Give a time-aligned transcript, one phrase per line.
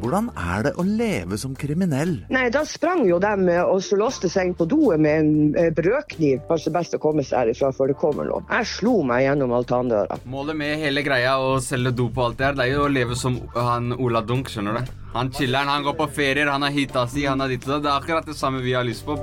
[0.00, 2.14] Hvordan er det å leve som kriminell?
[2.32, 5.58] Nei, da sprang jo de eh, og så låste seg inn på doet med en
[5.60, 6.46] eh, brødkniv.
[6.48, 8.42] Kanskje best å komme seg herifra før det kommer noe.
[8.48, 10.20] Jeg slo meg gjennom altandøra.
[10.30, 12.92] Målet med hele greia å selge dop og alt det her, det er jo å
[12.92, 14.92] leve som han Ola Dunk, skjønner du.
[15.14, 17.84] Han chiller'n, han går på ferier, han har hita si, han har ditt og datt.
[17.84, 19.18] Det er akkurat det samme vi har lyst på.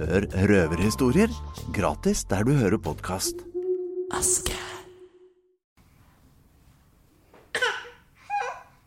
[0.00, 1.32] Hør røverhistorier
[1.74, 3.46] gratis der du hører podkast.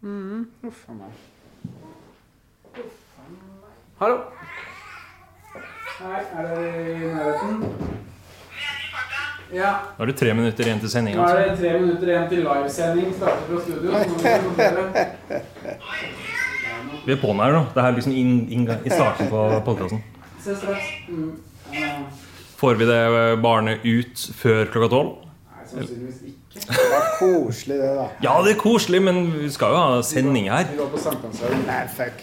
[0.04, 0.44] Hallo.
[6.00, 7.64] Hei, er dere i nærheten?
[9.54, 9.70] Ja.
[9.96, 11.16] Nå er det tre minutter igjen til sending.
[11.16, 11.54] Nå er Altså.
[11.54, 13.90] det tre minutter igjen til livesending starter fra studio.
[17.06, 17.64] Vi er på'n her nå.
[17.72, 20.04] Det er liksom inn, inn, i starten på podkasten.
[21.08, 21.32] Mm.
[22.60, 23.00] Får vi det
[23.42, 25.16] barnet ut før klokka tolv?
[25.48, 26.43] Nei, sannsynligvis ikke.
[26.54, 28.08] Det var koselig, det, da.
[28.24, 30.68] Ja, det er koselig, men vi skal jo ha sending her.
[30.72, 31.64] Vi går på Sankthanshaugen.
[31.68, 32.22] Nei, fuck.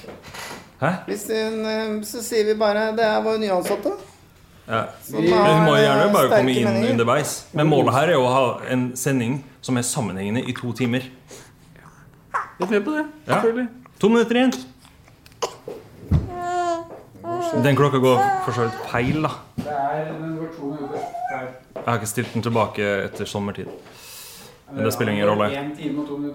[0.80, 0.90] Hæ?
[1.08, 3.90] Hvis hun, eh, så sier vi bare Det er vår nyansatte.
[4.70, 4.84] Ja.
[5.10, 6.92] Men hun må gjerne eh, bare komme inn meninger.
[6.94, 7.34] underveis.
[7.52, 11.10] Men målet her er jo å ha en sending som er sammenhengende i to timer.
[12.60, 13.04] Litt med på det.
[13.26, 13.32] Ja.
[13.40, 13.68] Selvfølgelig.
[14.00, 14.52] To minutter igjen.
[17.64, 19.30] Den klokka går for så vidt feil, da.
[19.56, 21.06] Det er den går to minutter.
[21.32, 21.48] feil.
[21.74, 23.66] Jeg har ikke stilt den tilbake etter sommertid.
[24.72, 25.48] Men det spiller ingen rolle.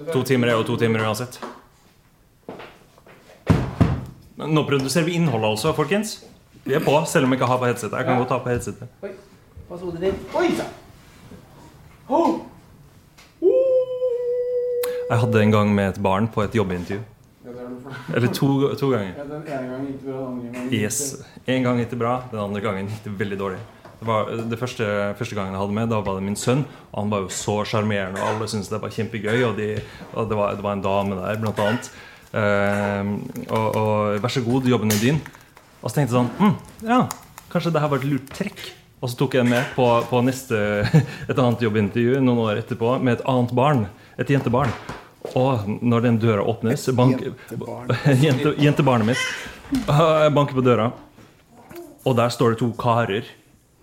[0.08, 1.39] Og to timer er jo to timer uansett.
[4.36, 6.17] Men Nå produserer vi innholdet altså, folkens.
[6.66, 7.97] Vi er på, selv om jeg ikke har på headsetet.
[7.97, 8.88] Jeg kan godt ta på headsetet.
[9.69, 10.35] Pass hodet ditt.
[10.35, 10.74] Oi sann!
[12.09, 12.41] Oh.
[15.09, 17.01] Jeg hadde en gang med et barn på et jobbintervju.
[17.45, 19.13] Er Eller to, to ganger.
[19.18, 21.24] ja, Den ene gangen gikk det bra, den andre gangen gikk Yes.
[21.47, 23.59] En gang gikk det bra, den andre gangen gikk det veldig dårlig.
[24.00, 24.88] Det var det første,
[25.19, 26.66] første gangen jeg hadde med, da var det min sønn.
[26.91, 29.39] Og han var jo så sjarmerende, og alle syntes det var kjempegøy.
[29.47, 29.69] Og, de,
[30.13, 31.91] og det, var, det var en dame der, blant annet.
[32.35, 33.13] Uh,
[33.47, 35.22] og, og vær så god, jobben er din.
[35.79, 36.56] Og så tenkte jeg sånn hm,
[36.89, 37.03] Ja,
[37.53, 38.66] kanskje det her var et lurt trekk.
[39.03, 40.59] Og så tok jeg den med på, på neste,
[41.29, 43.85] et annet jobbintervju noen år etterpå med et annet barn.
[44.19, 44.73] Et jentebarn.
[45.35, 47.94] Og når den døra åpnes bank, jentebarn.
[48.25, 49.27] Jente, Jentebarnet mitt.
[50.35, 50.91] Banker på døra,
[52.06, 53.25] og der står det to karer.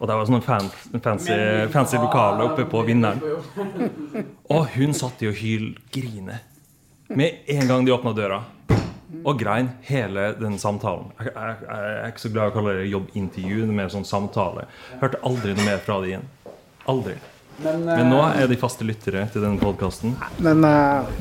[0.02, 1.34] Og det var sånn fancy,
[1.70, 3.22] fancy lokale oppe på vinneren.
[4.50, 6.40] Og hun satt i og hylgrine
[7.12, 8.40] med en gang de åpna døra.
[9.22, 11.12] Og grein hele den samtalen.
[11.20, 13.58] Jeg, jeg, jeg er ikke så glad i å kalle det jobbintervju.
[13.60, 14.64] Det er mer sånn samtale.
[15.02, 16.26] Hørte aldri noe mer fra det igjen.
[16.90, 17.14] Aldri.
[17.62, 20.16] Men, Men nå eh, er de faste lyttere til denne podkasten.
[20.42, 21.12] Men eh,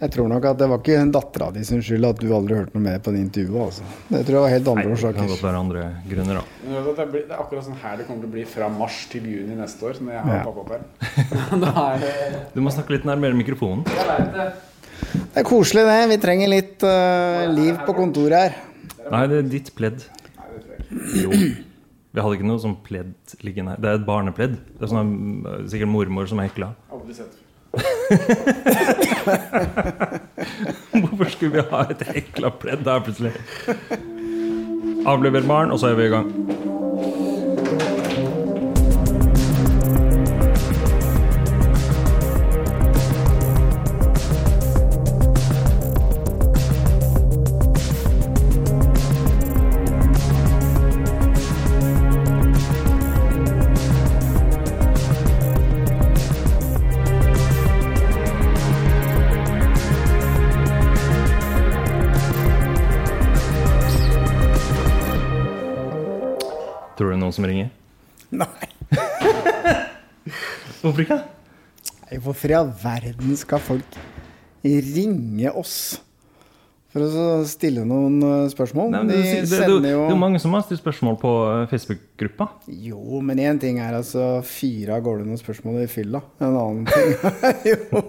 [0.00, 2.72] jeg tror nok at det var ikke dattera di sin skyld at du aldri hørte
[2.72, 3.66] noe mer på det intervjuet.
[3.66, 3.88] Altså.
[4.08, 7.02] Det tror jeg var helt andre Det kan godt være andre grunner, da.
[7.02, 9.84] det, er akkurat sånn her det kommer til å bli fra mars til juni neste
[9.84, 10.44] år, når jeg har Ja.
[10.48, 10.88] pappaperm.
[11.76, 12.06] her.
[12.10, 13.84] er Du må snakke litt nærmere mikrofonen.
[13.84, 14.48] Det.
[15.10, 16.00] Det er koselig, det.
[16.14, 18.56] Vi trenger litt uh, liv på kontoret her.
[19.10, 20.04] Nei, det er ditt pledd.
[21.18, 21.30] Jo.
[22.10, 23.12] Vi hadde ikke noe sånn pledd
[23.46, 23.82] liggende her.
[23.82, 24.56] Det er et barnepledd.
[24.78, 25.12] Det er sånn,
[25.46, 26.72] eh, sikkert mormor som er hekla.
[26.90, 27.36] Aldri sett.
[31.00, 33.32] Hvorfor skulle vi ha et hekla pledd der plutselig?
[35.06, 36.28] Avlever barn, og så er vi i gang.
[72.18, 73.98] Hvorfor Hvorfor i all verden skal folk
[74.64, 76.00] ringe oss
[76.90, 78.90] for å stille noen eh, spørsmål?
[78.92, 81.62] Nei, det, De det, det, det, er jo mange som har stilt spørsmål på eh,
[81.70, 82.48] Facebook-gruppa.
[82.86, 86.22] Jo, men én ting er altså fyre av gårde noen spørsmål i fylla.
[86.42, 87.14] En annen ting
[87.50, 88.02] er jo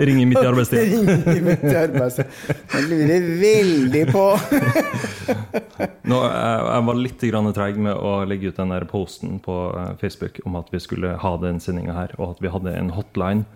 [0.00, 0.94] Ringer midt i arbeidstid.
[1.30, 2.38] ringe midt i arbeidstid.
[2.76, 4.24] Jeg lurer veldig på
[6.10, 9.94] Nå, jeg, jeg var litt treig med å legge ut den der posten på eh,
[10.02, 13.46] Facebook om at vi skulle ha den sendinga her, og at vi hadde en hotline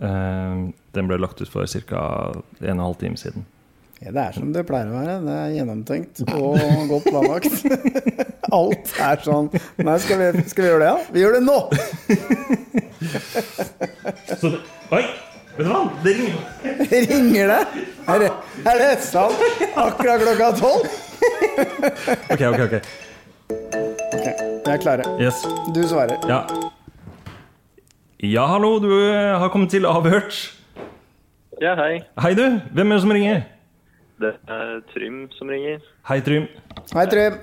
[0.00, 2.04] Eh, den ble lagt ut for ca.
[2.32, 3.44] en og en halv time siden.
[4.00, 5.14] Ja, det er som det pleier å være.
[5.26, 7.56] Det er gjennomtenkt og godt planlagt.
[8.56, 9.50] Alt er sånn
[9.84, 11.02] Nei, skal vi, skal vi gjøre det, ja?
[11.12, 11.58] Vi gjør det nå!
[14.40, 14.62] Så det,
[14.96, 15.02] oi!
[15.58, 15.82] Vet du hva?
[16.00, 16.40] Det ringer.
[17.10, 17.84] Ringer det?
[18.08, 18.32] Er det,
[18.72, 19.44] er det sant?
[19.74, 20.88] Akkurat klokka tolv?
[22.32, 22.74] Ok, ok, ok.
[24.16, 24.26] Ok,
[24.64, 25.04] vi er klare.
[25.20, 25.44] Yes.
[25.76, 26.16] Du svarer.
[26.30, 26.40] Ja.
[28.24, 30.40] Ja, hallo, du har kommet til avhørt.
[31.60, 32.00] Ja, hei.
[32.24, 32.46] Hei, du.
[32.72, 33.42] Hvem er det som ringer?
[34.20, 35.80] Det er Trym som ringer.
[36.08, 36.44] Hei, Trym.
[36.92, 37.38] Hei, Trym.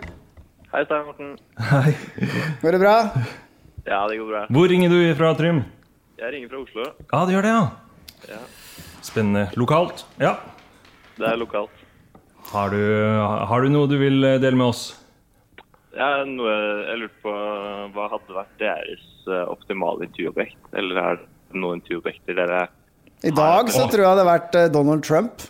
[0.73, 1.31] Hei, Stein Morten.
[1.71, 1.93] Hei.
[2.61, 2.93] Går det bra?
[3.87, 4.41] Ja, det går bra.
[4.53, 5.63] Hvor ringer du fra, Trym?
[6.19, 6.85] Jeg ringer fra Oslo.
[7.13, 7.65] Ja, du gjør det, ja.
[8.35, 8.39] Ja,
[9.05, 9.47] Spennende.
[9.57, 10.05] Lokalt?
[10.21, 10.35] Ja.
[11.17, 11.73] det er lokalt.
[12.51, 12.79] Har du,
[13.49, 14.85] har du noe du vil dele med oss?
[15.97, 16.53] Ja, noe
[16.91, 17.33] jeg lurte på
[17.95, 20.59] hva hadde vært deres eh, optimale intervjuobjekt?
[20.77, 22.65] Eller er det noen intervjuobjekter dere
[23.25, 25.47] I dag så tror jeg det hadde vært eh, Donald Trump.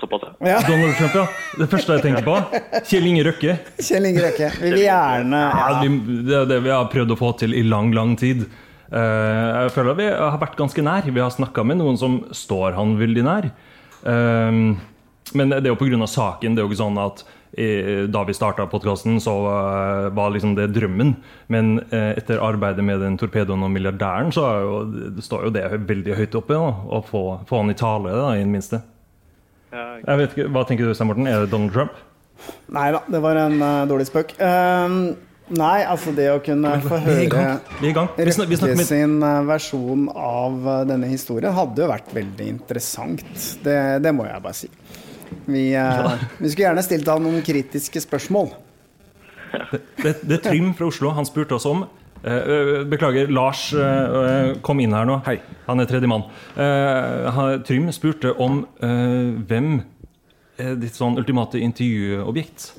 [0.00, 0.22] Såpass?
[0.40, 0.60] ja?
[0.68, 1.26] Donald Trump, ja.
[1.58, 2.36] Det første jeg tenker på.
[2.88, 3.54] Kjell Inge Røkke.
[3.80, 4.50] Kjell Inge Røkke.
[4.60, 5.80] Vi vil gjerne Ja, ja.
[5.84, 8.44] vi, det er det vi har prøvd å få til i lang, lang tid.
[8.90, 11.06] Eh, jeg føler at vi har vært ganske nær.
[11.06, 13.50] Vi har snakka med noen som står han veldig nær.
[14.04, 14.62] Eh,
[15.38, 16.06] men det er jo pga.
[16.10, 16.56] saken.
[16.56, 17.24] Det er jo ikke sånn at
[17.54, 19.36] eh, da vi starta podkasten, så
[20.12, 21.14] var liksom det drømmen.
[21.48, 24.78] Men etter arbeidet med den torpedoen og milliardæren, så er jo,
[25.16, 26.58] det står jo det veldig høyt oppe.
[26.58, 28.82] Da, å få, få han i tale, da, i det minste.
[29.70, 31.28] Ja, Jeg vet ikke, Hva tenker du, Stein Morten?
[31.30, 31.98] Er det Donald Trump?
[32.72, 34.32] Nei da, det var en uh, dårlig spøk.
[34.42, 34.96] Ehm,
[35.52, 41.52] nei, altså det å kunne få høre Røkke sin eh, versjon av eh, denne historien
[41.52, 43.26] hadde jo vært veldig interessant.
[43.64, 44.70] Det, det må jeg bare si.
[45.50, 48.52] Vi, eh, vi skulle gjerne stilt han noen kritiske spørsmål.
[50.00, 51.10] Det, det er Trym fra Oslo.
[51.16, 51.84] Han spurte oss om
[52.20, 55.20] Beklager, Lars øh, kom inn her nå.
[55.24, 55.38] Hei.
[55.68, 56.26] Han er tredjemann.
[56.58, 59.80] Uh, Trym spurte om hvem
[60.60, 62.70] er ditt sånn ultimate intervjuobjekt.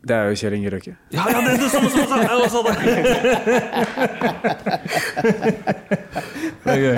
[0.00, 0.94] Det er jo Kjell Inge Røkke.
[1.12, 2.00] Ja, ja, det er det samme som!
[2.24, 2.74] Jeg også sa det.
[6.64, 6.96] Det er gøy.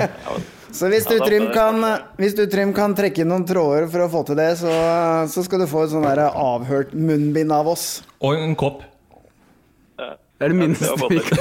[0.73, 1.83] Så hvis du, Trym, kan,
[2.17, 4.71] hvis du Trym, kan trekke inn noen tråder for å få til det, så,
[5.29, 8.01] så skal du få et sånn avhørt munnbind av oss.
[8.23, 8.81] Og en kopp.
[10.43, 11.37] Det er det minste vi kan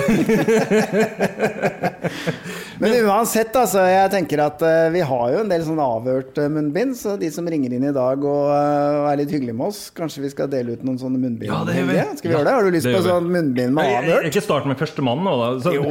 [2.82, 6.48] Men uansett, altså, jeg tenker at eh, vi har jo en del sånn avhørt eh,
[6.50, 9.84] munnbind, så de som ringer inn i dag og eh, er litt hyggelige med oss,
[9.94, 11.46] kanskje vi skal dele ut noen sånne munnbind?
[11.50, 11.98] Ja, det gjør vi.
[12.18, 12.54] Skal vi gjøre det?
[12.56, 14.26] Har du lyst det på sånn munnbind med avhørt?
[14.30, 15.48] Ikke start med førstemann nå, da.
[15.62, 15.84] Så, Jo,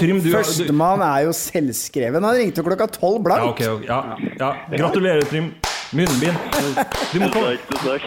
[0.00, 2.28] Trym, du, du, førstemann er jo selvskreven.
[2.28, 4.52] Han ringte klokka tolv ja, okay, ok, ok, ja, ja.
[4.76, 5.52] Gratulerer, Trym.
[5.96, 6.36] Munnbind.
[7.12, 7.54] Du må komme,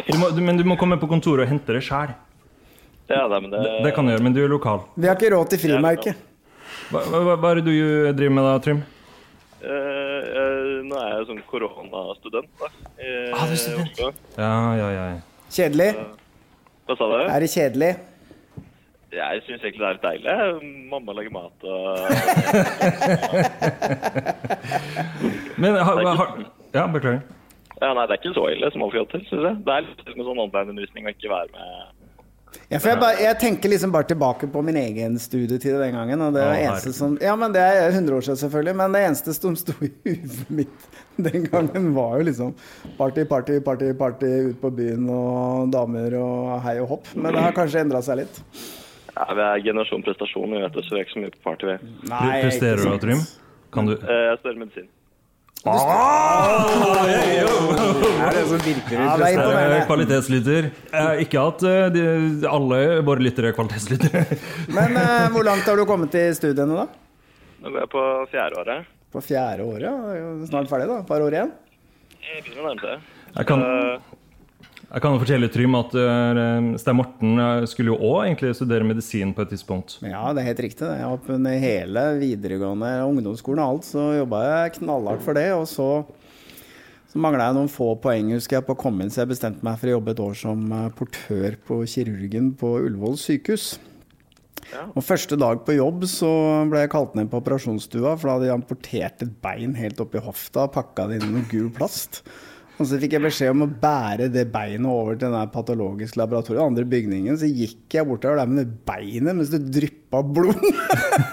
[0.06, 2.14] du må, men du må komme på kontoret og hente det sjæl.
[3.12, 4.84] Ja, nei, men det, Det, det kan du gjøre, men du er lokal.
[4.96, 6.16] Vi har ikke råd til frimerke.
[6.92, 7.76] Hva, hva, hva er det du
[8.18, 8.82] driver med da, Trym?
[9.62, 12.68] Uh, uh, nå er jeg sånn koronastudent, da.
[12.98, 14.24] I, Ah, du er student.
[14.40, 15.04] Ja, ja, ja.
[15.52, 15.92] Kjedelig?
[16.88, 17.18] Hva sa du?
[17.28, 17.92] Er det kjedelig?
[19.12, 20.34] Jeg syns egentlig det er litt deilig.
[20.92, 21.78] Mamma lager mat og
[25.62, 26.30] Men har, har,
[26.72, 27.22] Ja, beklager.
[27.82, 29.56] Ja, nei, det er ikke så ille som alt skal til, syns jeg.
[29.68, 32.01] Det er litt med sånn online-undervisning å ikke være med
[32.72, 36.22] Ja, for jeg, bare, jeg tenker liksom bare tilbake på min egen studietid den gangen.
[36.26, 38.76] Og det, Å, eneste som, ja, men det er 100 år siden, selvfølgelig.
[38.82, 40.90] Men det eneste som sto i huet mitt
[41.22, 42.54] den gangen, var jo liksom
[42.98, 47.12] party, party, party, party ut på byen og damer og hei og hopp.
[47.16, 48.42] Men det har kanskje endra seg litt.
[49.12, 51.44] Ja, Vi er generasjon prestasjon, vi vet det, så vi er ikke så mye på
[51.50, 51.94] party, vi.
[52.12, 52.98] Nei, Presterer du.
[53.04, 53.24] Trym?
[53.72, 54.88] Kan du Eh, Jeg studerer medisin.
[55.62, 55.70] Er
[58.34, 59.86] det som virkelig Ja, det er Eh.
[59.86, 60.64] Kvalitetslytter.
[60.92, 62.02] Eh, ikke at eh, de,
[62.50, 64.22] alle våre lyttere er kvalitetslyttere.
[64.78, 66.86] Men eh, hvor langt har du kommet i studiene, da?
[67.62, 68.80] Nå går jeg på fjerde året.
[69.14, 69.92] På fjerde året?
[70.18, 70.28] Ja.
[70.50, 70.96] Snart ferdig, da?
[71.04, 71.52] Et par år igjen?
[72.26, 73.02] Jeg begynner å nærme meg.
[73.36, 73.60] Jeg kan,
[74.92, 76.40] jeg kan jo fortelle Trym at eh,
[76.82, 79.96] Stein Morten eh, skulle jo òg egentlig studere medisin på et tidspunkt.
[80.04, 80.84] Ja, det er helt riktig.
[80.84, 80.98] det.
[81.00, 85.48] Jeg har under hele videregående ungdomsskolen og alt, så jobba jeg knallhardt for det.
[85.56, 85.88] Og så,
[87.08, 89.64] så mangla jeg noen få poeng husker jeg, på å komme inn, så jeg bestemte
[89.64, 93.72] meg for å jobbe et år som eh, portør på kirurgen på Ullevål sykehus.
[94.92, 96.30] Og Første dag på jobb så
[96.68, 100.20] ble jeg kalt ned på operasjonsstua, for da hadde de amputert et bein helt oppi
[100.24, 102.26] hofta og pakka det inn i noe gul plast.
[102.82, 106.58] Og så fikk jeg beskjed om å bære det beinet over til den patologiske laboratoriet.
[106.58, 110.58] den andre bygningen, Så gikk jeg bortover der med det beinet mens det dryppa blod.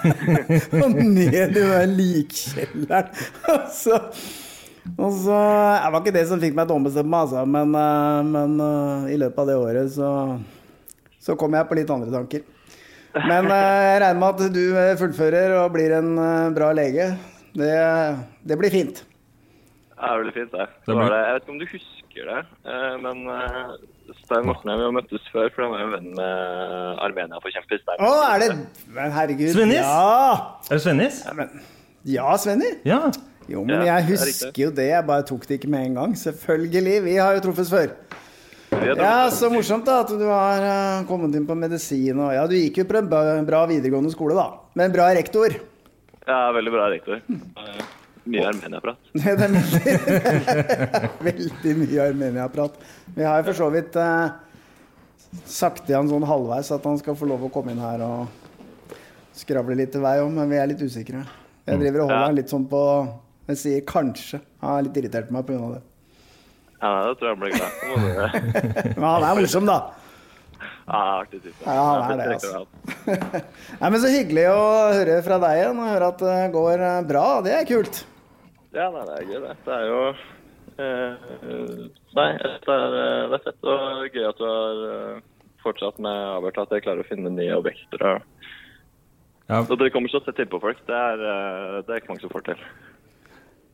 [0.83, 3.09] og ned i den likkjelleren.
[3.49, 3.97] Og så,
[4.93, 7.45] og så Det var ikke det som fikk meg til å ombestemme meg, altså.
[7.49, 10.13] Men, eh, men eh, i løpet av det året så,
[11.17, 12.45] så kom jeg på litt andre tanker.
[13.17, 14.63] Men eh, jeg regner med at du
[15.01, 16.13] fullfører og blir en
[16.53, 17.15] bra lege.
[17.57, 17.75] Det,
[18.45, 19.01] det blir fint.
[19.99, 20.65] Ja, er veldig fint, det.
[20.69, 21.17] Det Så var det.
[21.25, 22.41] Jeg vet ikke om du husker det,
[22.73, 23.73] eh, men eh,
[24.23, 27.81] Stein Morten og jeg vi har møttes før, for han var jo venn med Armenia-forkjemper
[27.83, 27.99] Stein.
[28.07, 28.47] Å, er det
[28.95, 29.51] Men herregud.
[29.53, 29.83] Svennis?
[29.83, 31.19] Ja, Er det Svennis?
[32.07, 32.71] ja Svenny.
[32.87, 33.01] Ja.
[33.49, 34.87] Jo, men jeg er husker jo det.
[34.91, 36.11] Jeg bare tok det ikke med en gang.
[36.21, 36.95] Selvfølgelig.
[37.07, 37.91] Vi har jo truffes før.
[38.69, 42.19] Ja, Så morsomt da at du har eh, kommet inn på medisin.
[42.21, 43.09] Og, ja, du gikk jo på en
[43.49, 44.51] bra- videregående skole, da.
[44.77, 45.55] Med en bra rektor.
[46.29, 47.23] Ja, veldig bra rektor.
[47.25, 47.81] Eh,
[48.29, 48.99] Mye Armenia-prat.
[49.17, 49.95] Det er veldig,
[51.29, 52.77] veldig mye Armenia-prat.
[53.15, 54.29] Vi har for så vidt eh,
[55.49, 58.97] sagt til han sånn halvveis at han skal få lov å komme inn her og
[59.39, 61.23] skravle litt til vei òg, men vi er litt usikre.
[61.69, 62.81] Jeg driver og holder han litt sånn på
[63.49, 64.39] Jeg sier kanskje.
[64.61, 65.69] Han er litt irritert på meg pga.
[65.77, 65.81] det.
[66.79, 68.93] Ja, da tror jeg han blir glad.
[68.99, 69.79] Men han er morsom, da.
[70.89, 71.57] Ja, artig type.
[71.65, 72.65] Ja, han er det, altså.
[73.79, 74.61] Nei, men Så hyggelig å
[74.95, 77.25] høre fra deg igjen og høre at det går eh, bra.
[77.45, 77.99] Det er kult.
[78.75, 79.55] Ja, nei, det er gøy, det.
[79.65, 80.01] Det er jo
[80.79, 81.29] eh,
[82.15, 85.23] Nei, det er, eh, det er fett og gøy at du har eh,
[85.63, 88.05] fortsatt med Avert, at jeg klarer å finne nye objekter.
[88.13, 88.27] Og,
[89.49, 89.63] Ja.
[89.65, 90.77] Så dere kommer så til innpå folk.
[90.85, 92.59] Det er, eh, det er ikke mange som får til.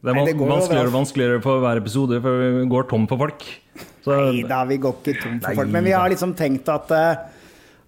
[0.05, 3.19] Det er Nei, det vanskeligere og vanskeligere for hver episode, for vi går tom for
[3.19, 3.43] folk.
[4.05, 5.71] Så, Nei da, vi går ikke tom for folk.
[5.73, 7.25] Men vi har liksom tenkt at, eh,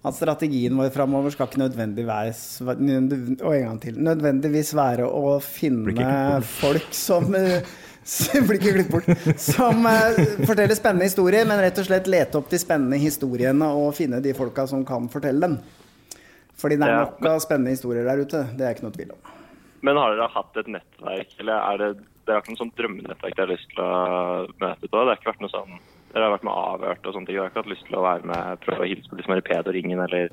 [0.06, 6.38] at strategien vår framover skal ikke nødvendigvis og en gang til, nødvendigvis være å finne
[6.46, 7.26] folk som
[8.48, 9.40] blir ikke klippet bort.
[9.42, 13.90] Som eh, forteller spennende historier, men rett og slett lete opp de spennende historiene og
[13.98, 15.58] finne de folka som kan fortelle dem.
[16.58, 18.46] Fordi det er nok av spennende historier der ute.
[18.58, 19.34] Det er ikke noe tvil om.
[19.86, 21.90] Men har dere hatt et nettverk, eller er det
[22.28, 23.92] Dere har ikke noe sånt drømmenettverk dere har lyst til å
[24.60, 24.90] møte på?
[25.00, 25.78] Det har ikke vært noe sånn
[26.18, 27.36] Dere har vært med avhørt og sånne ting.
[27.36, 29.34] Dere har ikke hatt lyst til å være med prøve å hilse på de som
[29.34, 30.32] er i pedoringen eller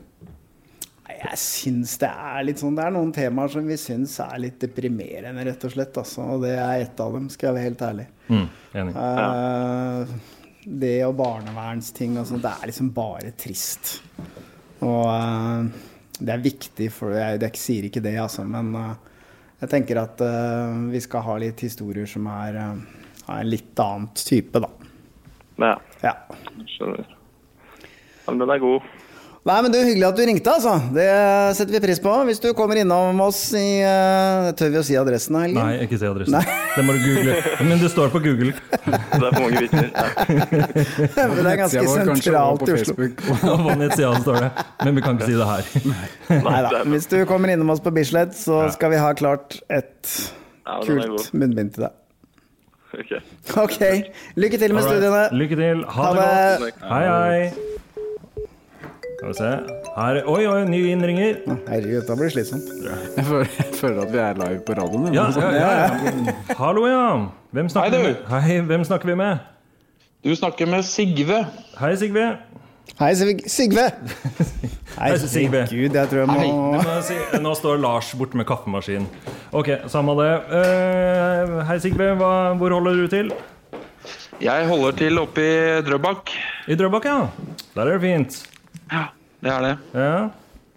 [1.06, 4.58] Jeg syns det er litt sånn Det er noen temaer som vi syns er litt
[4.64, 6.00] deprimerende, rett og slett.
[6.02, 6.26] Altså.
[6.34, 8.08] Og det er ett av dem, skal jeg være helt ærlig.
[8.32, 8.48] mm,
[8.82, 8.96] enig.
[8.98, 10.32] Uh,
[10.66, 14.00] det og barnevernsting og sånn, det er liksom bare trist.
[14.82, 15.70] Og uh,
[16.18, 19.22] det er viktig, for jeg, jeg sier ikke det, altså, men uh,
[19.62, 20.20] jeg tenker at
[20.92, 22.74] vi skal ha litt historier som er uh,
[23.30, 24.74] av en litt annen type, da.
[25.62, 26.14] Ja, Ja.
[26.76, 27.06] skjønner.
[28.26, 28.82] Ja, men den er god.
[29.46, 30.72] Nei, men du, Hyggelig at du ringte, altså.
[30.90, 31.06] Det
[31.54, 32.10] setter vi pris på.
[32.26, 35.60] Hvis du kommer innom oss i uh, Tør vi å si adressen, Helge?
[35.60, 36.34] Nei, ikke si adressen.
[36.34, 36.56] Nei.
[36.74, 37.36] Det må du google.
[37.62, 38.56] Men det står på Google.
[38.90, 39.92] Det er for mange vitner.
[39.96, 41.28] Ja.
[41.30, 42.96] Men det er ganske sentralt i Oslo.
[43.68, 44.50] På nettsida står det.
[44.82, 45.70] Men vi kan ikke si det her.
[46.48, 46.82] Nei da.
[46.90, 50.16] Hvis du kommer innom oss på Bislett, så skal vi ha klart et
[50.88, 51.94] kult munnbind til deg.
[53.00, 53.12] Ok.
[53.64, 53.82] Ok.
[54.36, 55.24] Lykke til med studiene.
[55.36, 55.86] Lykke til.
[55.86, 56.28] Ha Ha det
[56.60, 56.84] godt.
[56.92, 57.50] Hei, hei.
[59.16, 59.52] Skal vi se.
[59.96, 61.38] Her Oi, oi, ny innringer.
[61.70, 62.68] Herregud, da blir det slitsomt.
[63.18, 65.14] Jeg føler, jeg føler at vi er live på radioen.
[65.16, 66.36] Ja, ja, ja, ja.
[66.60, 67.04] Hallo, ja.
[67.56, 68.32] Hvem snakker Hei, du.
[68.34, 69.38] Hei, hvem snakker vi med?
[70.26, 71.46] Du snakker med Sigve.
[71.80, 72.28] Hei, Sigve.
[72.96, 73.90] Hei, Sigve.
[75.02, 75.66] Hei, Sigve.
[75.68, 79.10] Gud, jeg tror jeg må si, nå står Lars borte med kaffemaskinen.
[79.52, 80.30] Ok, samme det.
[80.48, 82.14] Uh, hei, Sigve.
[82.16, 83.34] Hva, hvor holder du til?
[84.40, 86.32] Jeg holder til oppe i Drøbak.
[86.72, 87.20] I Drøbak, ja.
[87.76, 88.40] Der er det fint.
[88.88, 89.04] Ja,
[89.44, 89.76] det er det.
[90.00, 90.16] Ja.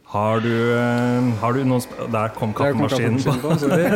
[0.08, 3.18] Har du, eh, har du noen sp Der kom Der kom kaffemaskinen.
[3.20, 3.92] kaffemaskinen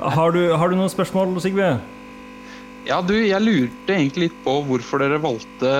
[0.00, 1.76] på, har, du, har du noen spørsmål, Sigve?
[2.86, 5.70] Ja, du, jeg lurte egentlig litt på hvorfor dere valgte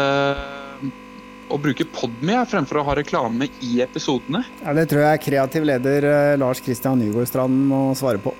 [1.46, 4.40] å bruke Podme fremfor å ha reklame i episodene.
[4.64, 8.32] ja, Det tror jeg kreativ leder eh, Lars Christian Nygårdstrand må svare på.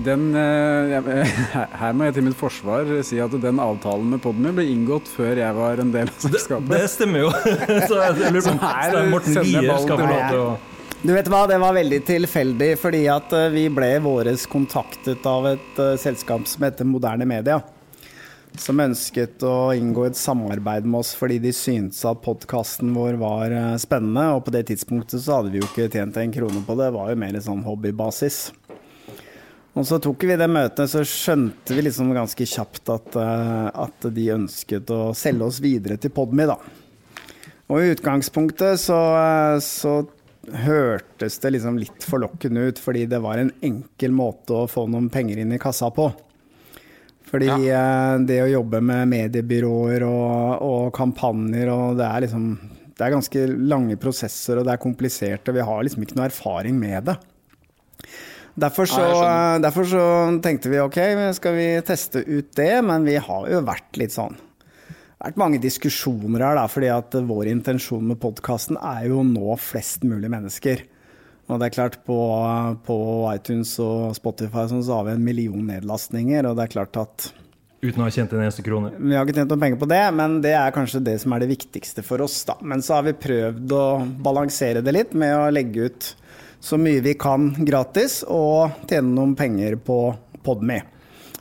[0.00, 0.94] Den, eh,
[1.82, 5.36] her må jeg til mitt forsvar si at den avtalen med Podme ble inngått før
[5.42, 6.70] jeg var en del av selskapet.
[6.72, 7.32] Det stemmer jo.
[7.90, 10.46] Så jeg lurer på om Morten Lier skal få lov til å
[11.02, 15.50] Du vet hva, det var veldig tilfeldig, fordi at eh, vi ble våres kontaktet av
[15.52, 17.60] et eh, selskap som heter Moderne Media.
[18.58, 23.54] Som ønsket å inngå et samarbeid med oss fordi de syntes at podkasten vår var
[23.54, 24.26] eh, spennende.
[24.34, 26.96] Og på det tidspunktet så hadde vi jo ikke tjent en krone på det, det
[26.98, 28.42] var jo mer sånn hobbybasis.
[29.78, 34.08] Og så tok vi det møtet, så skjønte vi liksom ganske kjapt at, eh, at
[34.16, 36.58] de ønsket å selge oss videre til Podmy, da.
[37.70, 40.00] Og i utgangspunktet så, eh, så
[40.64, 45.08] hørtes det liksom litt forlokkende ut, fordi det var en enkel måte å få noen
[45.12, 46.10] penger inn i kassa på.
[47.30, 48.18] Fordi ja.
[48.26, 52.46] det å jobbe med mediebyråer og, og kampanjer og det er liksom
[52.96, 56.26] Det er ganske lange prosesser, og det er komplisert, og vi har liksom ikke noe
[56.26, 57.14] erfaring med det.
[58.60, 60.04] Derfor så, ja, derfor så
[60.44, 60.98] tenkte vi ok,
[61.36, 65.40] skal vi teste ut det, men vi har jo vært litt sånn Det har vært
[65.40, 70.04] mange diskusjoner her, da, fordi at vår intensjon med podkasten er jo å nå flest
[70.04, 70.84] mulig mennesker.
[71.50, 72.16] Og det er klart, på,
[72.86, 72.96] på
[73.32, 77.30] iTunes og Spotify sånn, så har vi en million nedlastninger, og det er klart at
[77.80, 78.90] Uten å ha tjent en eneste krone.
[78.92, 81.40] vi har ikke tjent noen penger på det, men det er kanskje det som er
[81.40, 82.42] det viktigste for oss.
[82.44, 82.58] da.
[82.60, 83.84] Men så har vi prøvd å
[84.20, 86.10] balansere det litt med å legge ut
[86.60, 90.02] så mye vi kan gratis, og tjene noen penger på
[90.44, 90.82] Podme.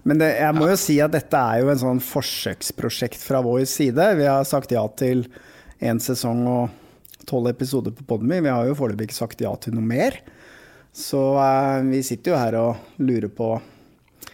[0.07, 3.65] Men det, jeg må jo si at dette er jo en sånn forsøksprosjekt fra vår
[3.67, 4.07] side.
[4.19, 5.25] Vi har sagt ja til
[5.83, 6.77] én sesong og
[7.29, 8.41] tolv episoder på Podmy.
[8.43, 10.17] Vi har jo foreløpig ikke sagt ja til noe mer.
[10.95, 13.53] Så eh, vi sitter jo her og lurer på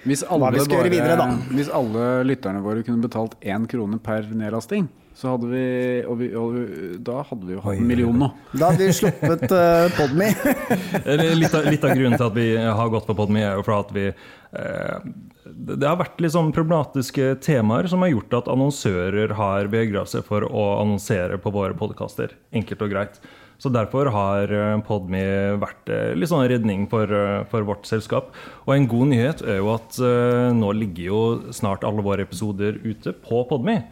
[0.08, 1.32] Hvis hva vi skal gjøre videre, da.
[1.52, 5.66] hvis alle lytterne våre kunne betalt én krone per nedlasting, så hadde vi
[6.04, 8.32] Og, vi, og vi, da hadde vi jo hatt en million nå.
[8.56, 10.32] Da hadde vi sluppet uh, Podme.
[11.40, 13.80] Litt av, litt av grunnen til at vi har gått på Podme, er jo for
[13.80, 15.08] at vi eh,
[15.46, 20.26] Det har vært litt sånn problematiske temaer som har gjort at annonsører har vegra seg
[20.26, 22.34] for å annonsere på våre podkaster.
[22.56, 23.20] Enkelt og greit.
[23.62, 25.22] Så Derfor har Podmy Podme
[25.62, 28.34] vært eh, litt sånn redning for, eh, for vårt selskap.
[28.66, 31.22] Og en god nyhet er jo at eh, nå ligger jo
[31.56, 33.84] snart alle våre episoder ute på Podme.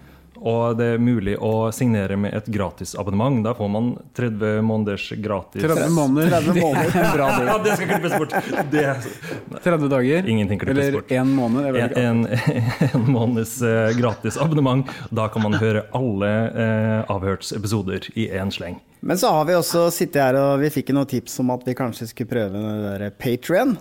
[0.43, 3.37] Og det er mulig å signere med et gratisabonnement.
[3.45, 6.33] Da får man 30 måneders gratis 30 måneder.
[6.33, 6.89] 30 måneder.
[6.91, 7.47] Det er en bra deal.
[7.47, 8.35] Ja, det skal klippes bort!
[8.73, 10.27] Det, 30 dager.
[10.27, 11.11] Ingenting klippes Eller bort.
[11.15, 11.79] én måned.
[11.79, 12.27] En, en,
[12.93, 14.91] en måneds eh, gratis abonnement.
[15.15, 18.81] Da kan man høre alle eh, avhørtsepisoder i én sleng.
[18.99, 21.75] Men så har vi også sittet her og vi fikk noen tips om at vi
[21.75, 23.77] kanskje skulle prøve den der Patrion.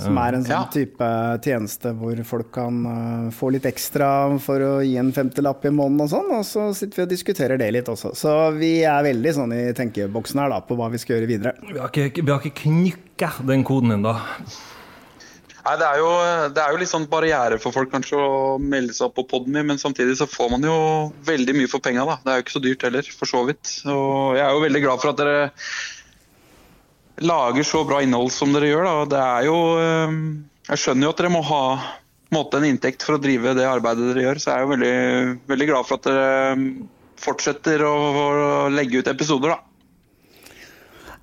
[0.00, 0.62] Som er en sånn Ja.
[0.72, 1.08] type
[1.44, 4.08] tjeneste hvor folk kan uh, få litt ekstra
[4.40, 6.30] for å gi en femtelapp i måneden og sånn.
[6.38, 8.14] Og så sitter vi og diskuterer det litt også.
[8.16, 11.54] Så vi er veldig sånn i tenkeboksen her da, på hva vi skal gjøre videre.
[11.68, 14.16] Vi har ikke, vi har ikke knykka den koden ennå.
[15.60, 16.10] Nei, det er, jo,
[16.56, 19.60] det er jo litt sånn barriere for folk kanskje å melde seg opp på Podme,
[19.68, 20.76] men samtidig så får man jo
[21.28, 22.06] veldig mye for penga.
[22.08, 22.16] da.
[22.24, 23.74] Det er jo ikke så dyrt heller, for så vidt.
[23.84, 25.50] Og jeg er jo veldig glad for at dere
[27.20, 28.86] lager så bra innhold som dere gjør.
[28.88, 29.08] da.
[29.12, 30.18] Det er jo eh,
[30.70, 31.64] Jeg skjønner jo at dere må ha
[32.30, 34.94] måte, en inntekt for å drive det arbeidet dere gjør, så jeg er jo veldig,
[35.50, 36.28] veldig glad for at dere
[37.20, 39.70] fortsetter å, å legge ut episoder, da.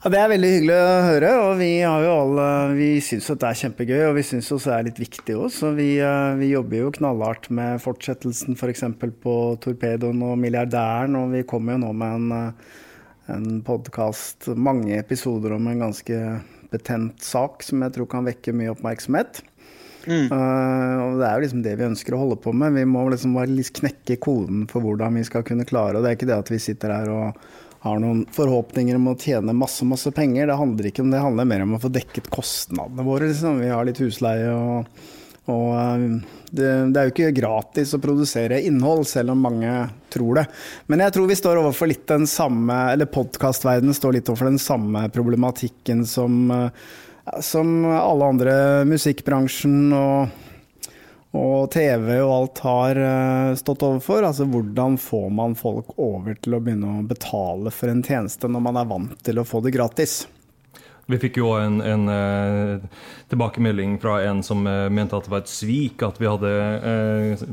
[0.03, 3.61] Ja, Det er veldig hyggelig å høre, og vi, har vi syns at det er
[3.63, 4.01] kjempegøy.
[4.05, 7.49] Og vi syns også det er litt viktig så vi, eh, vi jobber jo knallhardt
[7.49, 8.83] med fortsettelsen f.eks.
[9.23, 9.33] på
[9.63, 11.17] Torpedoen og Milliardæren.
[11.17, 12.75] Og vi kommer jo nå med en, eh,
[13.27, 16.39] en podkast, mange episoder om en ganske
[16.71, 19.41] betent sak som jeg tror kan vekke mye oppmerksomhet.
[20.07, 22.75] Eh, og Det er jo liksom det vi ønsker å holde på med.
[22.77, 26.19] Vi må liksom bare knekke koden for hvordan vi skal kunne klare Og det er
[26.19, 27.47] ikke det at vi sitter her og
[27.83, 30.47] har noen forhåpninger om å tjene masse masse penger.
[30.47, 33.29] Det handler ikke om det, det handler mer om å få dekket kostnadene våre.
[33.29, 33.59] Liksom.
[33.61, 34.87] Vi har litt husleie og,
[35.47, 36.05] og eh,
[36.51, 39.73] det, det er jo ikke gratis å produsere innhold, selv om mange
[40.13, 40.45] tror det.
[40.91, 44.61] Men jeg tror vi står overfor litt den samme, eller podkastverdenen står litt overfor den
[44.61, 48.57] samme problematikken som, eh, som alle andre,
[48.91, 50.43] musikkbransjen og
[51.37, 54.23] og TV og alt har eh, stått overfor.
[54.25, 58.63] Altså hvordan får man folk over til å begynne å betale for en tjeneste når
[58.69, 60.21] man er vant til å få det gratis?
[61.07, 62.81] Vi fikk jo en, en eh,
[63.31, 67.45] tilbakemelding fra en som eh, mente at det var et svik at vi hadde eh,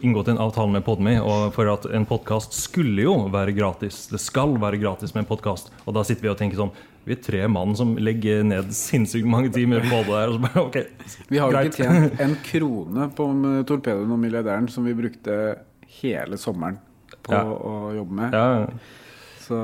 [0.00, 4.06] inngått en avtale med Podme, og for at en podkast skulle jo være gratis.
[4.08, 5.68] Det skal være gratis med en podkast.
[5.84, 6.72] Og da sitter vi og tenker sånn
[7.04, 10.34] Vi er tre mann som legger ned sinnssykt mange timer på det her.
[10.46, 10.78] Bare, ok,
[11.28, 11.74] Vi har jo greit.
[11.76, 13.26] ikke tjent en krone på
[13.68, 15.36] Torpedoen og Milliardæren som vi brukte
[16.00, 16.80] hele sommeren
[17.20, 17.44] på Ja.
[17.44, 18.32] å jobbe med.
[18.32, 19.03] Ja.
[19.44, 19.58] Så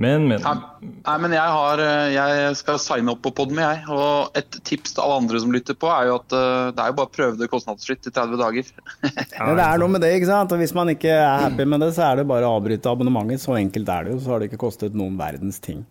[0.00, 0.38] Men, men.
[0.40, 3.82] Nei, men jeg, har, eh, jeg skal signe opp på Podme, jeg.
[3.90, 6.92] Og et tips til alle andre som lytter på, er jo at eh, det er
[6.92, 8.70] jo bare å prøve det kostnadsfritt i 30 dager.
[9.40, 10.52] Ja, det er noe med det, ikke sant?
[10.54, 13.42] Og hvis man ikke er happy med det, så er det bare å avbryte abonnementet.
[13.42, 14.22] Så enkelt er det jo.
[14.24, 15.84] Så har det ikke kostet noen verdens ting.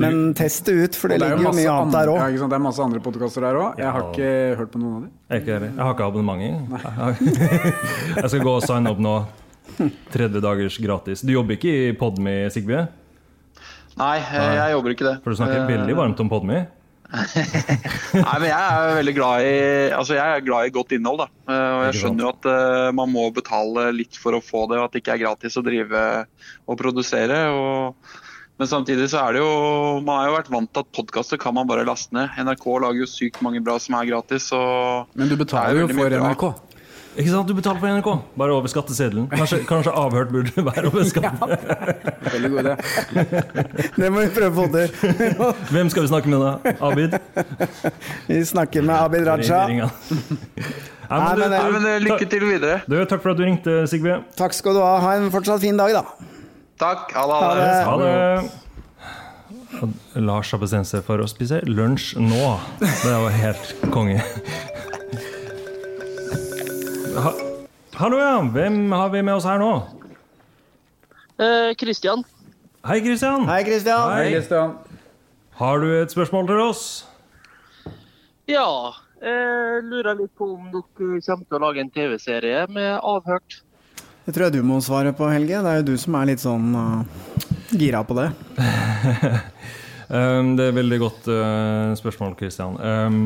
[0.00, 2.20] Men test det ut, for det er ligger jo mye annet andre- der òg.
[2.20, 3.80] Ja, det er masse andre podkaster der òg.
[3.80, 5.10] Jeg har ikke hørt på noen av dem.
[5.30, 6.40] Jeg, jeg har ikke abonnement.
[8.20, 9.16] Jeg skal gå og signe opp nå.
[10.12, 11.22] 30 dagers gratis.
[11.26, 12.88] Du jobber ikke i Podme, Sigbjørn?
[14.00, 15.16] Nei, jeg, jeg jobber ikke det.
[15.24, 16.60] For du snakker Eh, veldig varmt om Podme.
[17.10, 19.54] Nei, men jeg er veldig glad i
[19.96, 21.26] Altså, jeg er glad i godt innhold, da.
[21.50, 24.78] Eh, Og jeg skjønner jo at uh, man må betale litt for å få det,
[24.78, 26.04] og at det ikke er gratis å drive
[26.70, 27.40] og produsere.
[27.50, 28.14] Og...
[28.60, 29.50] Men samtidig så er det jo
[30.04, 32.30] Man har jo vært vant til at podkaster kan man bare laste ned.
[32.44, 36.14] NRK lager jo sykt mange bra som er gratis, og Men du betaler jo for
[36.14, 36.28] bra.
[36.30, 36.46] NRK.
[37.20, 37.48] Ikke sant?
[37.50, 38.08] Du betaler for NRK,
[38.40, 39.26] bare over skatteseddelen.
[39.32, 42.14] Kanskje, kanskje avhørt burde være over skatteseddelen.
[42.30, 42.74] Veldig god idé.
[44.00, 44.86] Det må vi prøve å få til.
[45.74, 46.52] Hvem skal vi snakke med da?
[46.88, 47.18] Abid?
[48.30, 49.60] Vi snakker med Abid Raja.
[49.68, 49.90] Nei,
[51.10, 52.80] Nei, men, du- eh, men, eh, lykke til videre.
[52.88, 54.20] Du, takk for at du ringte, Sigve.
[54.38, 54.92] Takk skal du ha.
[55.04, 56.04] Ha en fortsatt fin dag, da.
[56.80, 57.10] Takk.
[57.18, 57.36] Ha det.
[57.44, 57.70] Ha det.
[57.90, 58.50] Ha det.
[60.20, 62.46] Lars har bestemt seg for å spise lunsj nå.
[62.80, 64.22] Det var helt konge.
[67.10, 67.32] Ha,
[67.98, 68.36] hallo, ja.
[68.54, 69.70] Hvem har vi med oss her nå?
[71.40, 72.22] Eh, Hei, Kristian.
[72.86, 73.46] Hei, Kristian.
[74.14, 74.28] Hei.
[74.30, 74.76] Kristian.
[75.58, 76.84] Har du et spørsmål til oss?
[78.48, 83.58] Ja, jeg lurer litt på om dere kommer til å lage en TV-serie med Avhørt.
[84.24, 85.60] Det tror jeg du må svare på, Helge.
[85.60, 87.44] Det er jo du som er litt sånn uh,
[87.74, 88.30] gira på det.
[90.10, 92.74] Um, det er veldig godt uh, spørsmål, Kristian.
[92.82, 93.18] Um,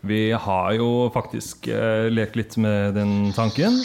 [0.00, 3.80] vi har jo faktisk uh, lekt litt med den tanken.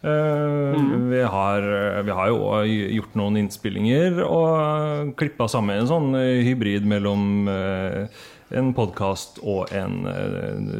[0.00, 0.72] Uh,
[1.10, 1.66] vi, har,
[2.06, 8.06] vi har jo òg gjort noen innspillinger og klippa sammen en sånn hybrid mellom uh,
[8.50, 10.00] en podkast og en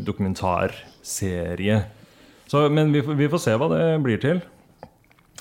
[0.03, 1.83] dokumentarserie.
[2.51, 4.41] Så, men vi, vi får se hva det blir til.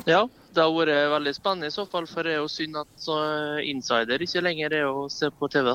[0.06, 2.92] Ja, det har vært veldig spennende i så fall, for det er jo synd at
[3.02, 3.18] så
[3.66, 5.74] insider ikke lenger er å se på TV.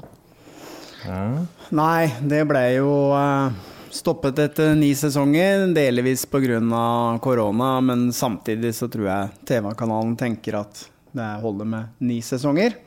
[1.74, 3.52] Nei, det ble jo uh,
[3.92, 6.60] stoppet etter ni sesonger, delvis pga.
[7.20, 12.78] korona, men samtidig så tror jeg TV-kanalen tenker at det holder med ni sesonger.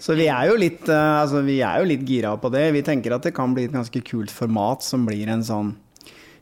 [0.00, 2.70] Så vi er jo litt, uh, altså, vi er jo litt gira på det.
[2.72, 5.74] Vi tenker at det kan bli et ganske kult format som blir en sånn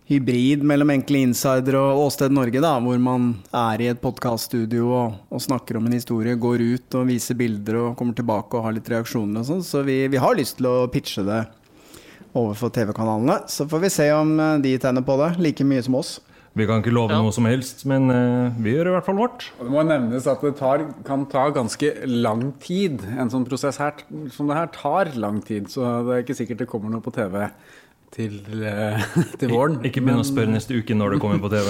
[0.08, 5.18] hybrid mellom Enkle Insider og Åsted Norge, da, hvor man er i et podkaststudio og,
[5.28, 8.76] og snakker om en historie, går ut og viser bilder og kommer tilbake og har
[8.76, 9.66] litt reaksjoner og sånn.
[9.66, 11.42] Så vi, vi har lyst til å pitche det
[12.32, 13.42] overfor TV-kanalene.
[13.52, 16.16] Så får vi se om eh, de tenner på det like mye som oss.
[16.56, 19.44] Vi kan ikke love noe som helst, men uh, vi gjør i hvert fall vårt.
[19.60, 23.04] Og det må nevnes at det tar, kan ta ganske lang tid.
[23.14, 24.00] En sånn prosess her,
[24.34, 27.14] som det her tar lang tid, så det er ikke sikkert det kommer noe på
[27.14, 27.44] TV
[28.14, 29.04] til, eh,
[29.40, 29.78] til våren.
[29.86, 31.68] Ikke begynn å spørre neste uke når det kommer på TV.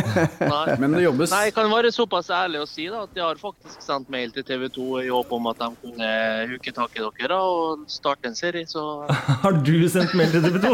[0.52, 0.76] Nei.
[0.82, 1.32] Men det jobbes.
[1.34, 4.32] Nei, jeg kan være såpass ærlig å si da, at jeg har faktisk sendt mail
[4.34, 6.10] til TV 2 i håp om at de kunne
[6.54, 8.86] huke tak i dere da, og starte en serie, så
[9.44, 10.72] Har du sendt mail til TV 2?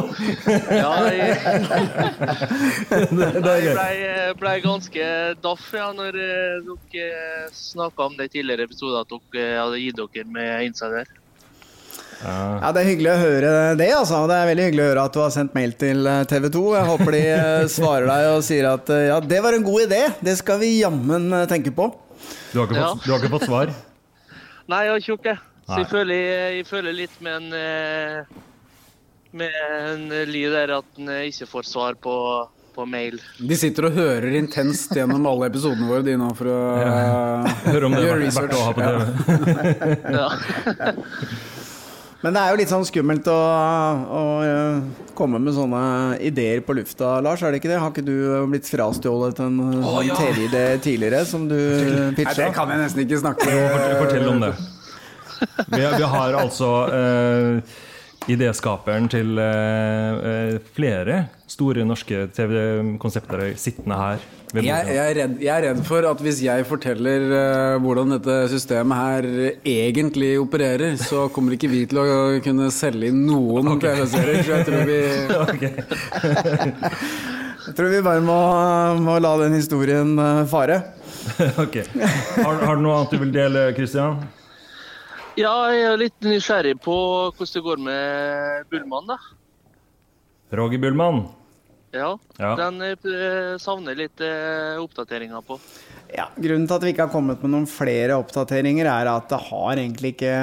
[0.77, 1.29] ja, jeg,
[2.91, 3.91] det, det er jeg ble,
[4.41, 5.11] ble ganske
[5.45, 10.03] daff ja, når eh, dere snakka om det i tidligere episoder, at dere hadde gitt
[10.03, 11.09] dere med insider.
[12.25, 13.91] Ja, Det er hyggelig å høre det.
[13.93, 14.23] altså.
[14.31, 16.63] Det er veldig hyggelig å høre at du har sendt mail til TV 2.
[16.79, 19.85] Jeg håper de eh, svarer deg og sier at eh, ja, det var en god
[19.89, 20.01] idé.
[20.25, 21.91] Det skal vi jammen eh, tenke på.
[22.55, 22.89] Du har ikke Ja.
[22.95, 23.75] fått, du har ikke fått svar?
[24.73, 25.37] Nei, jeg har ikke gjort det.
[25.67, 26.19] Så jeg føler,
[26.57, 28.43] jeg føler litt med en eh,
[29.37, 29.57] med
[29.93, 32.15] en ly der at en eh, ikke får svar på,
[32.77, 33.19] på mail.
[33.43, 37.85] De sitter og hører intenst gjennom alle episodene våre de nå for å ja.
[37.91, 38.57] om gjøre å research.
[38.79, 38.81] TV.
[40.17, 40.27] Ja.
[42.27, 43.39] Men det er jo litt sånn skummelt å,
[44.19, 45.83] å eh, komme med sånne
[46.27, 47.45] ideer på lufta, Lars.
[47.47, 47.77] Er det ikke det?
[47.79, 48.17] Har ikke du
[48.51, 49.61] blitt frastjålet en
[50.03, 50.17] ja.
[50.19, 52.41] TV-idé tidligere som du Nei, pitcha?
[52.41, 54.51] det kan jeg nesten ikke snakke Fortell, fortell om det.
[55.71, 57.77] Vi, vi har altså eh,
[58.35, 64.27] idéskaperen til eh, eh, flere store norske TV-konsepter sittende her.
[64.64, 68.49] Jeg, jeg, er redd, jeg er redd for at hvis jeg forteller uh, hvordan dette
[68.53, 69.23] systemet her
[69.69, 72.05] egentlig opererer, så kommer ikke vi til å
[72.45, 74.42] kunne selge inn noen TV-serier.
[74.47, 75.01] Så jeg tror vi
[77.66, 78.38] Jeg tror vi bare må,
[79.03, 80.77] må la den historien eh, fare.
[81.64, 81.77] Ok.
[81.99, 84.21] Har, har du noe annet du vil dele, Christian?
[85.37, 86.95] Ja, jeg er litt nysgjerrig på
[87.35, 89.16] hvordan det går med Bullmann, da.
[90.57, 91.19] Roger Bullmann?
[91.94, 92.55] Ja, Ja.
[92.59, 95.59] Den eh, savner litt eh, oppdateringer på.
[96.14, 99.42] Ja, Grunnen til at vi ikke har kommet med noen flere oppdateringer, er at det
[99.49, 100.37] har egentlig ikke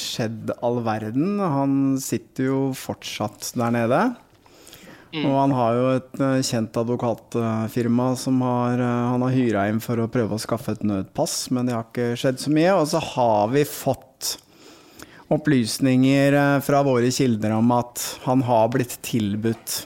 [0.00, 1.38] skjedd all verden.
[1.38, 4.04] Han sitter jo fortsatt der nede.
[5.14, 9.78] Og han har jo et eh, kjent advokatfirma som har, eh, han har hyra inn
[9.82, 12.72] for å prøve å skaffe et nødpass, men det har ikke skjedd så mye.
[12.80, 14.32] Og så har vi fått
[15.34, 19.84] opplysninger eh, fra våre kilder om at han har blitt tilbudt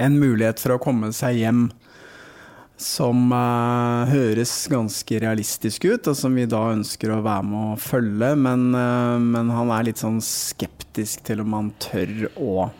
[0.00, 1.68] en mulighet for å komme seg hjem
[2.80, 7.80] som uh, høres ganske realistisk ut, og som vi da ønsker å være med å
[7.80, 8.30] følge.
[8.40, 12.70] Men, uh, men han er litt sånn skeptisk til om han tør å,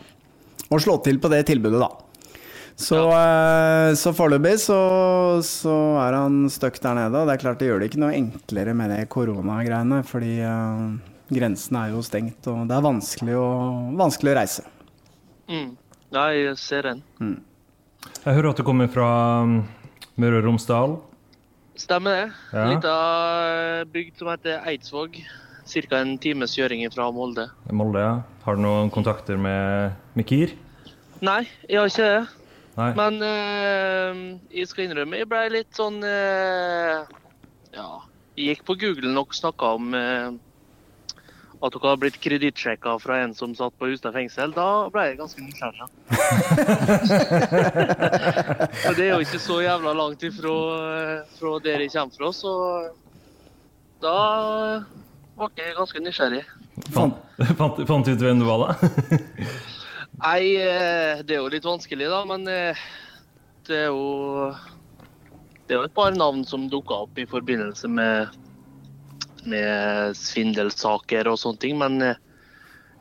[0.71, 1.91] å slå til på det tilbudet, da.
[2.81, 4.79] Så, eh, så foreløpig så,
[5.45, 7.13] så er han stuck der nede.
[7.13, 10.87] Og det er klart det gjør det ikke noe enklere med det koronagreiene, fordi uh,
[11.29, 13.51] grensene er jo stengt, og det er vanskelig å,
[14.01, 14.65] vanskelig å reise.
[15.51, 15.75] Mm.
[16.11, 17.05] Ja, jeg ser den.
[18.25, 19.11] Jeg hører at du kommer fra
[19.45, 19.61] um,
[20.21, 20.97] Møre og Romsdal.
[21.79, 22.25] Stemmer det.
[22.53, 22.65] Ja.
[22.65, 25.23] En liten bygd som heter Eidsvåg.
[25.71, 26.01] Ca.
[26.01, 27.47] en times kjøring fra Molde.
[27.71, 28.15] Molde, ja.
[28.43, 30.57] Har du noen kontakter med, med KIR?
[31.23, 32.21] Nei, jeg har ikke det.
[32.81, 32.91] Nei.
[32.97, 34.21] Men eh,
[34.57, 37.03] jeg skal innrømme, jeg ble litt sånn eh,
[37.77, 37.89] Ja.
[38.39, 40.31] Jeg gikk på Google og snakka om eh,
[41.61, 44.49] at dere har blitt kredittsjekka fra en som satt på Hustad fengsel.
[44.57, 45.89] Da ble jeg ganske nysgjerrig.
[48.81, 52.29] For det er jo ikke så jævla langt ifra eh, fra der jeg kommer fra,
[52.33, 52.53] så
[54.01, 54.17] da
[55.37, 56.45] ble jeg ganske nysgjerrig.
[56.95, 57.15] Fant,
[57.59, 58.71] fant, fant du ut hvem du var, da?
[60.25, 62.77] Nei, eh, det er jo litt vanskelig, da, men eh,
[63.69, 64.07] det er jo
[65.67, 68.29] Det er jo et par navn som dukka opp i forbindelse med,
[69.49, 72.19] med svindelsaker og sånne ting, men eh,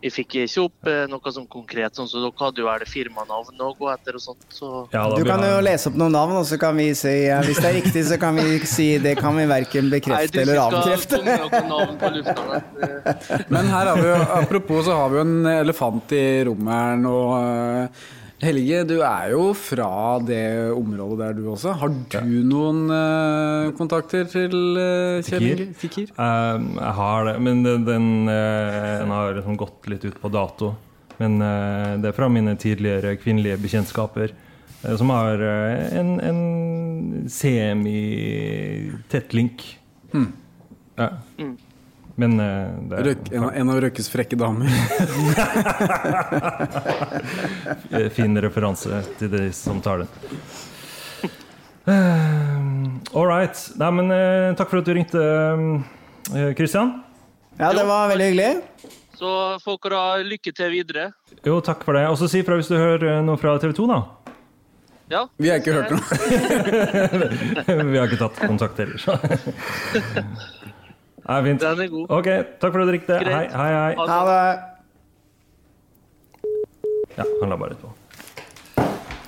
[0.07, 3.63] fikk ikke opp eh, noe som konkret, sånn så dere hadde jo er det firmanavn
[3.65, 6.59] å gå etter og sånt, så Du kan jo lese opp noen navn, og så
[6.61, 9.47] kan vi si ja, Hvis det er riktig, så kan vi si det kan vi
[9.49, 11.19] verken bekrefte eller avkrefte.
[11.25, 11.39] Nei,
[11.99, 12.45] på lufta.
[12.53, 13.41] nei.
[13.51, 17.03] Men her har vi jo, apropos så har vi jo en elefant i rommet her
[17.03, 17.17] nå.
[18.39, 21.73] Helge, du er jo fra det området der du også.
[21.81, 25.71] Har du noen uh, kontakter til uh, Kjell Inge?
[25.75, 26.13] Fikir?
[26.15, 30.31] Um, jeg har det, men den, den, uh, den har liksom gått litt ut på
[30.31, 30.75] dato.
[31.19, 34.31] Men eh, det er fra mine tidligere kvinnelige bekjentskaper.
[34.83, 38.53] eh, som har eh, en, en semi-tett
[39.35, 39.77] link.
[40.13, 40.31] Hmm.
[40.95, 41.09] Ja.
[42.19, 44.67] Men eh, det er Røk, en, av- en av Røkkes frekke damer.
[47.89, 50.09] Eh, Fin referanse til de som tar den.
[51.89, 53.57] Eh, All right.
[53.81, 54.11] Nei, men
[54.59, 56.53] takk for at du ringte, Kristian.
[56.59, 56.91] Christian.
[57.59, 58.51] Ja, det var veldig hyggelig.
[59.19, 59.31] Så
[59.63, 61.09] folk har ha lykke til videre.
[61.43, 62.05] Jo, takk for det.
[62.11, 63.99] Og så si fra hvis du hører noe fra TV 2, da.
[65.09, 65.23] Ja.
[65.41, 66.03] Vi har ikke hørt noe.
[67.89, 69.17] Vi har ikke tatt kontakt heller, så.
[71.29, 71.61] Fint.
[71.61, 72.05] Den er god.
[72.17, 72.27] Ok,
[72.61, 73.19] takk for at du ringte.
[73.21, 73.93] Hei, hei, hei.
[73.99, 74.41] Ha det.
[77.19, 77.91] Ja, han la bare litt på.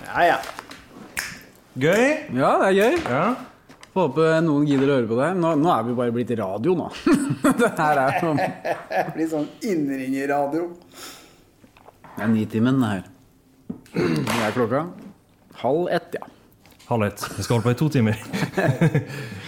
[0.07, 0.37] Ja, ja.
[1.81, 2.05] Gøy?
[2.35, 2.97] Ja, det er gøy.
[3.05, 3.25] Ja.
[3.91, 5.29] Får håpe noen gidder å høre på det.
[5.43, 6.89] Nå, nå er vi bare blitt radio, nå.
[7.61, 8.39] det her er sånn
[8.91, 10.69] Det blir sånn innringerradio.
[12.15, 13.07] Det er Nitimen her.
[13.91, 14.85] Det er klokka
[15.61, 16.25] halv ett, ja.
[16.87, 17.23] Halv ett.
[17.37, 18.17] Vi skal holde på i to timer.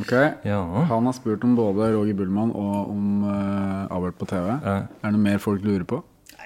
[0.00, 0.12] Ok.
[0.90, 4.48] Han har spurt om både Roger Bullmann og om uh, Avhørt på TV.
[4.64, 6.00] Er det noe mer folk lurer på?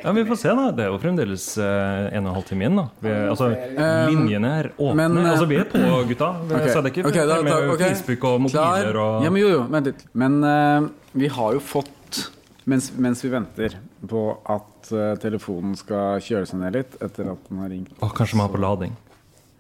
[0.04, 0.64] Ja, Vi får se, da.
[0.74, 2.76] Det er jo fremdeles uh, en og en halv time igjen.
[2.80, 4.94] da vi, altså, Um, Linjene er åpne.
[5.00, 5.78] men, uh, altså, vi er på,
[6.10, 6.28] gutta.
[6.50, 7.84] Vi Ok, sa det ikke ok, før da- da- ok.
[7.86, 8.98] Facebook og mobiler Klar.
[9.04, 10.04] og Ja, men jo, jo, vent litt.
[10.12, 12.20] Men uh, vi har jo fått,
[12.66, 14.20] mens, mens vi venter på
[14.52, 18.36] at eh, telefonen skal kjøle seg ned litt etter at den har ringt Å, Kanskje
[18.36, 18.92] man har på lading.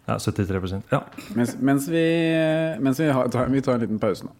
[0.04, 1.04] Ja, 73 Ja.
[1.34, 2.04] Mens, mens, vi,
[2.80, 4.34] mens vi, har, tar, vi tar en liten pause nå.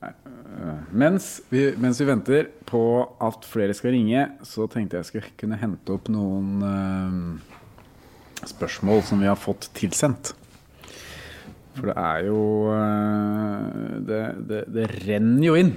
[0.00, 2.80] Øh, Mens vi, mens vi venter på
[3.20, 9.20] at flere skal ringe, så tenkte jeg skulle kunne hente opp noen uh, spørsmål som
[9.20, 10.32] vi har fått tilsendt.
[11.76, 12.40] For det er jo
[12.72, 15.76] uh, det, det, det renner jo inn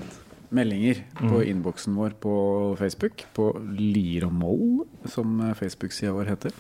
[0.52, 1.48] meldinger på Mm.
[1.50, 2.34] innboksen vår på
[2.80, 6.52] Facebook, på Lier og Moll, som Facebook-sida vår heter.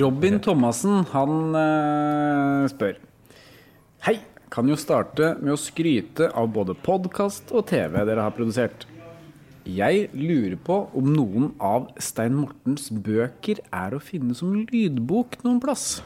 [0.00, 2.96] Robin Thomassen, han øh, spør
[4.02, 4.18] Hei,
[4.50, 8.86] kan jo starte med å skryte av både podkast og TV dere har produsert.
[9.66, 15.58] Jeg lurer på om noen av Stein Mortens bøker er å finne som lydbok noen
[15.62, 16.02] plass.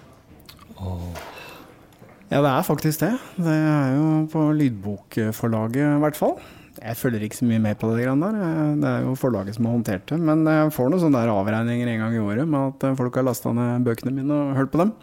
[2.31, 3.13] Ja, det er faktisk det.
[3.37, 6.39] Det er jo på lydbokforlaget i hvert fall.
[6.81, 8.77] Jeg følger ikke så mye med på det greiene der.
[8.81, 10.17] Det er jo forlaget som har håndtert det.
[10.25, 13.27] Men jeg får noen sånne der avregninger en gang i året med at folk har
[13.29, 14.95] lasta ned bøkene mine og hørt på dem.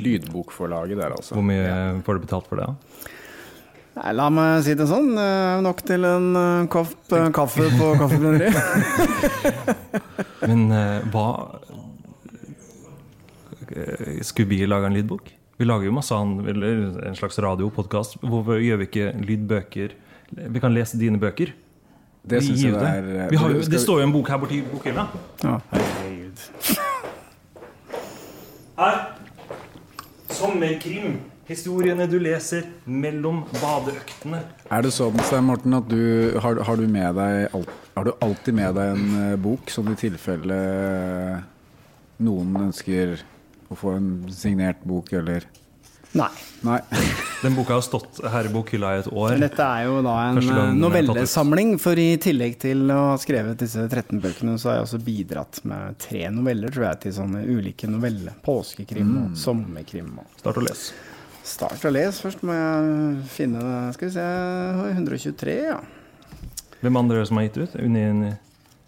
[0.00, 1.36] Lydbokforlaget der, altså.
[1.36, 2.66] Hvor mye får du betalt for det?
[2.70, 2.74] da?
[3.96, 5.12] Nei, la meg si det sånn.
[5.16, 8.56] eh, Nok til en eh, kopp eh, kaffe på Kaffebrenneriet.
[10.44, 11.28] Men eh, hva
[13.72, 15.30] eh, Skulle vi lage en lydbok?
[15.56, 18.18] Vi lager jo masse an- eller en slags radiopodkast.
[18.20, 19.94] Hvorfor gjør vi ikke lydbøker?
[20.32, 21.52] Vi kan lese dine bøker.
[22.26, 24.28] Det Vi gir jeg det er- eh, Vi har det vi- står jo en bok
[24.28, 25.06] her borti bokhylla.
[25.44, 26.38] Ja, herregud.
[28.76, 28.96] Her.
[30.28, 31.18] Sommerkrim.
[31.46, 34.40] Historiene du leser mellom badeøktene.
[34.68, 37.52] Er det sånn, Stein Morten, at du har, har du med deg
[37.96, 41.44] Har du alltid med deg en eh, bok, som i tilfelle
[42.20, 43.22] noen ønsker
[43.70, 45.46] å få en signert bok, eller
[46.16, 46.28] Nei.
[46.66, 46.78] Nei.
[47.42, 49.34] Den boka har stått her i bokhylla i et år.
[49.42, 50.38] Dette er jo da en
[50.80, 55.00] novellesamling, for i tillegg til å ha skrevet disse 13 bøkene, så har jeg også
[55.06, 58.32] bidratt med tre noveller, tror jeg, til sånne ulike noveller.
[58.46, 59.36] Påskekrim og Mm.
[59.36, 60.10] sommerkrim.
[60.18, 60.26] Og.
[60.40, 60.96] Start å lese.
[61.46, 62.24] Start å lese.
[62.24, 63.92] Først må jeg finne.
[63.94, 64.26] Skal vi se
[64.96, 65.78] 123, ja.
[66.82, 67.76] Hvem andre er det som har gitt ut?
[67.84, 68.34] Unni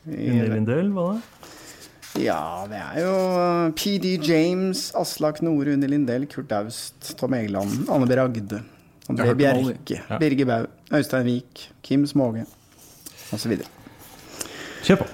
[0.08, 1.22] Lindell, var det?
[2.18, 7.85] Ja, det er jo uh, PD James, Aslak Nore, Unni Lindell, Kurt Aust, Tom Egeland,
[7.92, 8.16] Anne B.
[8.18, 8.62] Ragde,
[9.09, 9.35] André.
[9.38, 10.18] Bjerke, Ja.
[10.20, 10.66] Birger Bau,
[10.98, 12.44] Øystein Wiik, Kim Småge
[13.33, 13.54] osv.
[14.85, 15.07] Kjør på.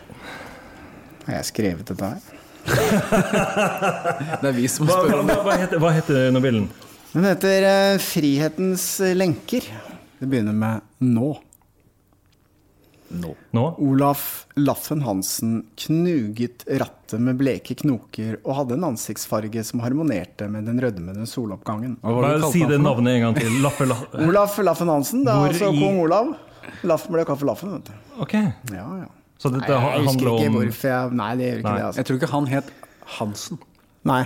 [1.26, 2.30] Har jeg skrevet dette her?
[4.40, 6.70] Det er vi som spør hva, hva, hva, heter, hva heter novellen?
[7.14, 9.68] Den heter uh, 'Frihetens lenker'.
[10.20, 11.34] Det begynner med 'nå'.
[13.20, 13.64] Nå?
[13.78, 20.66] Olaf Laffen Hansen knuget rattet med bleke knoker og hadde en ansiktsfarge som harmonerte med
[20.66, 21.96] den rødmende soloppgangen.
[22.02, 23.60] Bare si det navnet en gang til.
[23.62, 23.96] Laffe, la...
[24.28, 25.24] Olaf Laffen Hansen.
[25.24, 26.32] Det er Hvor altså i- kong Olav.
[26.88, 27.92] Laffen ble kaffe Laffen, vet du.
[28.24, 28.46] Okay.
[28.72, 29.10] Ja, ja.
[29.38, 31.76] Så dette Nei, jeg husker handler ikke om hvorfor jeg Nei, det gjør ikke Nei.
[31.76, 31.84] det.
[31.84, 31.98] altså.
[32.00, 32.70] Jeg tror ikke han het
[33.18, 33.58] Hansen.
[34.08, 34.22] Nei.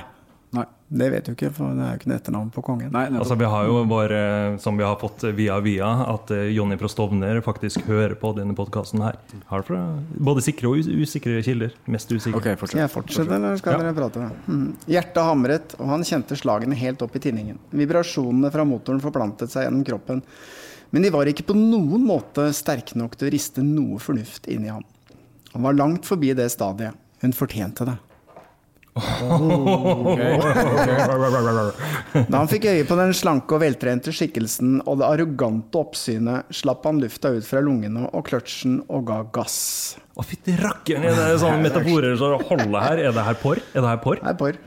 [0.91, 2.91] Det vet du ikke, for det er jo ikke noe etternavn på kongen.
[2.95, 6.47] Nei, Altså, vi har jo vår, eh, som vi har fått via via, at eh,
[6.57, 9.19] Jonny fra Stovner faktisk hører på denne podkasten her.
[9.51, 9.83] Har fra
[10.17, 11.75] både sikre og usikre kilder.
[11.93, 12.41] Mest usikre.
[12.41, 13.79] Skal jeg fortsette, eller skal Ja.
[13.85, 14.31] dere prate?
[14.47, 14.77] Mhm.
[14.89, 17.59] Hjertet hamret, og han kjente slagene helt opp i tinningen.
[17.71, 20.23] Vibrasjonene fra motoren forplantet seg gjennom kroppen.
[20.91, 24.65] Men de var ikke på noen måte sterke nok til å riste noe fornuft inn
[24.65, 24.85] i ham.
[25.53, 26.95] Han var langt forbi det stadiet.
[27.21, 27.99] Hun fortjente det.
[32.29, 36.87] Da han fikk øye på den slanke og veltrente skikkelsen og det arrogante oppsynet, slapp
[36.89, 39.59] han lufta ut fra lungene og kløtsjen og ga gass.
[40.19, 41.07] Å, fytti rakkeren!
[41.09, 43.05] Er det sånne metaforer som holder her?
[43.09, 43.63] Er det her porr?
[43.73, 44.19] Er det her porr?
[44.23, 44.59] Det er porr.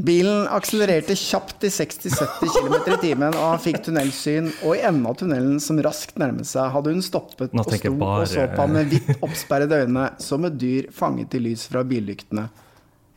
[0.00, 4.46] Bilen akselererte kjapt i 60-70 km i timen, og han fikk tunnelsyn.
[4.62, 8.22] Og i enden av tunnelen, som raskt nærmet seg, hadde hun stoppet og sto bare-
[8.22, 11.82] og så på ham med vidt oppsperrede øyne, som et dyr fanget i lys fra
[11.84, 12.46] billyktene.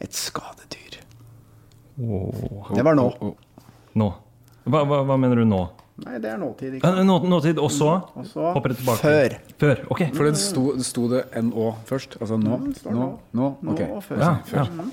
[0.04, 1.00] Et skadedyr.
[2.76, 3.08] Det var nå.
[4.00, 4.10] Nå.
[4.66, 5.62] Hva, hva, hva mener du nå?
[6.04, 6.80] Nei, det er nåtid.
[6.80, 6.90] Ikke?
[7.06, 7.90] Nå, nåtid, og så
[8.56, 9.02] hopper det tilbake?
[9.04, 9.36] før.
[9.62, 10.02] Før, ok.
[10.18, 12.18] For det sto, det sto det NÅ først?
[12.20, 12.58] Altså nå?
[12.64, 13.10] Nå, Nå?
[13.38, 13.50] Nå?
[13.62, 13.92] Nå Okay.
[13.94, 14.24] og før.
[14.24, 14.72] Ja, Før.
[14.74, 14.88] ja.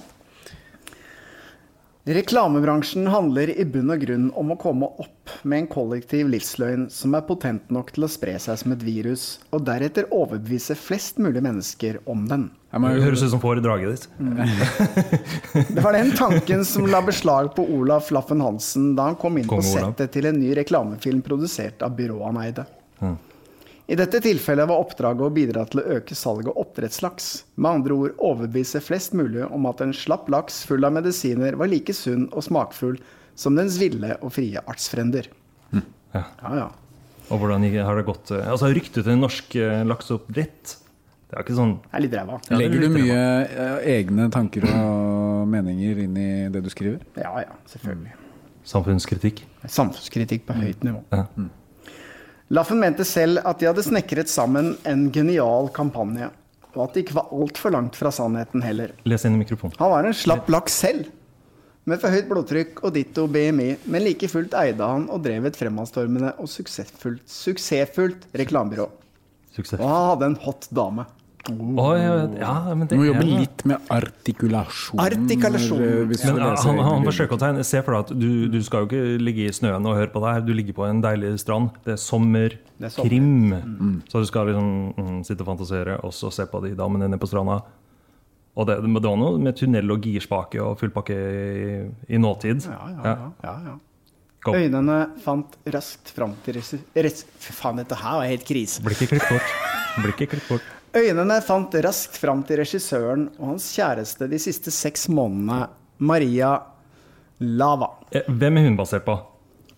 [2.09, 7.13] Reklamebransjen handler i bunn og grunn om å komme opp med en kollektiv livsløgn som
[7.13, 11.43] er potent nok til å spre seg som et virus, og deretter overbevise flest mulig
[11.45, 12.49] mennesker om den.
[12.73, 14.09] Det høres ut som foredraget ditt.
[15.77, 19.51] Det var den tanken som la beslag på Olaf Laffen Hansen da han kom inn
[19.51, 22.65] Kong på settet til en ny reklamefilm produsert av byrået han eide.
[23.05, 23.19] Mm.
[23.91, 27.31] I dette tilfellet var oppdraget å bidra til å øke salget av oppdrettslaks.
[27.59, 31.71] Med andre ord overbevise flest mulig om at en slapp laks full av medisiner var
[31.73, 33.01] like sunn og smakfull
[33.35, 35.27] som dens ville og frie artsfrender.
[35.75, 35.83] Ja.
[36.43, 36.69] Ja, ja.
[37.31, 38.31] Og hvordan har det gått?
[38.35, 40.73] eh, Altså, Ryktet til norsk eh, lakseoppdrett
[41.31, 42.41] Det er ikke sånn Det er litt ræva.
[42.51, 47.03] Er Legger du mye eh, egne tanker og meninger inn i det du skriver?
[47.19, 48.15] Ja, ja, selvfølgelig.
[48.71, 49.45] samfunnskritikk.
[49.67, 51.03] Samfunnskritikk på høyt nivå.
[51.15, 51.27] Ja.
[52.51, 56.33] Laffen mente selv at de hadde snekret sammen en genial kampanje,
[56.75, 58.91] og at det ikke var altfor langt fra sannheten heller.
[59.07, 59.77] Les inn i mikrofonen.
[59.79, 61.05] Han var en slapp laks selv,
[61.87, 65.61] med for høyt blodtrykk og ditto BMI, men like fullt eide han og drev et
[65.61, 68.89] fremadstormende og suksessfullt, suksessfullt reklamebyrå.
[69.55, 69.79] Suksess.
[69.79, 71.07] Og han hadde en hot dame.
[71.49, 75.01] Å, ja, ja, men Du må jobbe litt med artikulasjon.
[75.01, 75.81] Artikulasjon.
[75.81, 78.85] eh, du Men han, han forsøker å tegne Se for deg at du, du skal
[78.85, 80.45] jo ikke ligge i snøen og høre på det her.
[80.45, 81.73] Du ligger på en deilig strand.
[81.87, 82.85] Det er sommerkrim.
[82.85, 83.65] Er sommer.
[83.65, 83.99] Mm.
[84.13, 87.21] Så du skal liksom mm, sitte og fantasere og så se på de damene nede
[87.23, 87.63] på stranda.
[88.61, 91.79] Og det, det var noe med tunnel og girspake og fullpakke i,
[92.13, 92.67] i nåtid.
[92.69, 93.31] Ja, ja, ja.
[93.47, 93.79] ja, ja.
[94.41, 94.55] Go.
[94.57, 98.81] Øynene fant raskt fram til faen, dette her var helt krise.
[98.85, 99.51] Blir ikke klippet bort.
[100.01, 100.69] Blir ikke klippet bort.
[100.97, 105.69] Øynene fant raskt fram til regissøren og hans kjæreste de siste seks månedene,
[106.03, 106.57] Maria
[107.41, 107.87] Lava.
[108.13, 109.15] Eh, Hvem er hun basert på?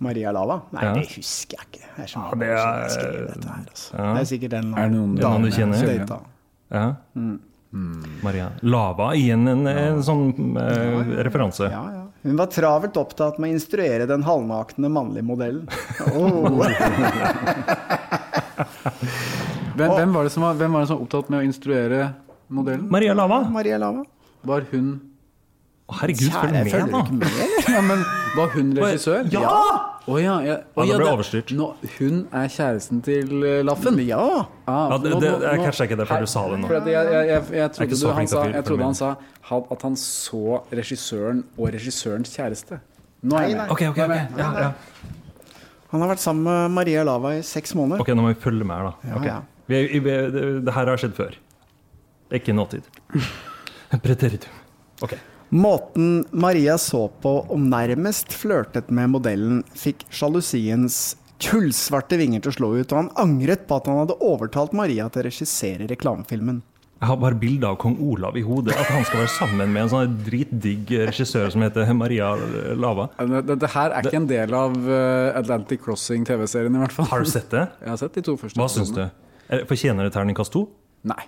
[0.03, 0.61] Maria Lava?
[0.73, 0.93] Nei, Ja.
[0.95, 1.85] det husker jeg ikke.
[1.97, 2.63] Det er mange det er- jeg
[3.29, 3.65] dette her.
[3.71, 3.91] Altså.
[3.99, 4.13] Ja.
[4.15, 5.99] Det er sikkert en Er noen- noen du dame kjenner?
[5.99, 6.19] data.
[6.73, 6.95] Ja.
[7.15, 7.39] Mm.
[8.23, 8.49] Maria.
[8.63, 9.13] Lava.
[9.15, 11.71] Igjen en, en sånn eh, referanse.
[11.71, 12.03] Ja, ja.
[12.23, 15.69] Hun var travelt opptatt med å instruere den halvnakne mannlige modellen.
[16.13, 16.67] Oh.
[19.77, 22.03] Hvem, hvem, var det som var, hvem var det som var opptatt med å instruere
[22.53, 22.89] modellen?
[22.93, 23.41] Maria Lava.
[23.51, 24.05] Maria Lava.
[24.45, 24.93] Var hun
[25.89, 27.03] Å, herregud, følg med, da!
[27.11, 28.05] med, ja, men
[28.37, 29.27] Var hun regissør?
[29.33, 29.55] Ja!
[30.03, 30.55] Å ja, ja.
[30.75, 31.53] Å, Ja, det ble overstyrt.
[31.55, 31.67] Nå,
[31.99, 34.01] hun er kjæresten til eh, Laffen?
[34.03, 34.19] Ja.
[34.67, 36.67] Ah, Ja, det- nå- det- jeg catcha ikke det før du sa det nå.
[36.67, 39.11] For at jeg, jeg, jeg, jeg, trodde, du, han sa, jeg trodde han sa
[39.77, 42.81] at han så regissøren og regissørens kjæreste.
[43.23, 43.71] Nå er jeg Nei, med.
[43.71, 44.39] Ok, ok, ok.
[44.43, 44.73] Ja, ja.
[45.93, 48.01] Han har vært sammen med Maria Lava i seks måneder.
[48.01, 48.95] Ok, nå må vi følge med her, da.
[49.07, 49.52] Ja, Ok.
[49.73, 51.37] Vi, vi, det, det her har skjedd før.
[52.33, 52.87] Ikke nåtid.
[54.05, 54.61] Preteritum.
[55.05, 55.17] Ok.
[55.53, 62.57] Måten Maria så på og nærmest flørtet med modellen, fikk sjalusiens kullsvarte vinger til å
[62.57, 66.63] slå ut, og han angret på at han hadde overtalt Maria til å regissere reklamefilmen.
[67.03, 68.77] Jeg har bare bilde av kong Olav i hodet.
[68.79, 72.29] At han skal være sammen med en sånn dritdigg regissør som heter Maria
[72.79, 73.09] Lava.
[73.43, 77.09] Dette her er ikke en del av eh, Atlantic Crossing-TV-serien, i hvert fall.
[77.11, 77.65] Har du sett det?
[77.83, 78.61] Jeg har sett de to første.
[78.61, 79.03] Hva syns du?
[79.51, 80.69] Er- Fortjener det terningkast to?
[81.03, 81.19] Nei.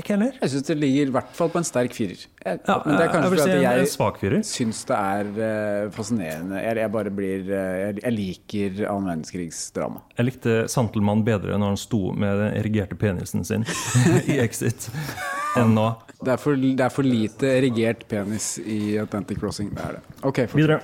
[0.00, 0.32] Ikke heller.
[0.42, 2.18] Jeg syns det ligger i hvert fall på en sterk firer.
[2.42, 4.16] Jeg, Ja, men det er jeg kanskje jeg si fordi at jeg svak
[4.48, 6.62] syns det er eh, fascinerende.
[6.64, 10.02] Jeg, jeg bare blir eh, jeg, jeg liker annen verdenskrigsdrama.
[10.18, 13.62] Jeg likte Santelmann bedre når han sto med den erigerte penisen sin
[14.34, 14.90] i Exit
[15.60, 15.86] enn nå.
[16.18, 19.70] Det er, for, det er for lite erigert penis i Atlantic Crossing.
[19.78, 20.02] Det er det.
[20.26, 20.58] Ok, fortsett.
[20.58, 20.82] Videre.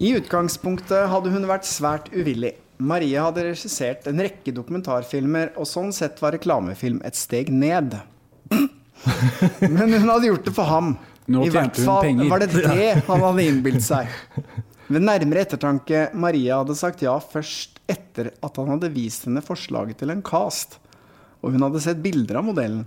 [0.00, 2.54] I utgangspunktet hadde hun vært svært uvillig.
[2.78, 7.98] Maria hadde regissert en rekke dokumentarfilmer, og sånn sett var reklamefilm et steg ned.
[9.60, 10.94] Men hun hadde gjort det for ham.
[11.30, 12.30] Nå I hvert fall penger.
[12.32, 14.10] var det det han hadde innbilt seg.
[14.92, 20.02] Ved nærmere ettertanke, Maria hadde sagt ja først etter at han hadde vist henne forslaget
[20.02, 20.80] til en cast,
[21.42, 22.84] og hun hadde sett bilder av modellen.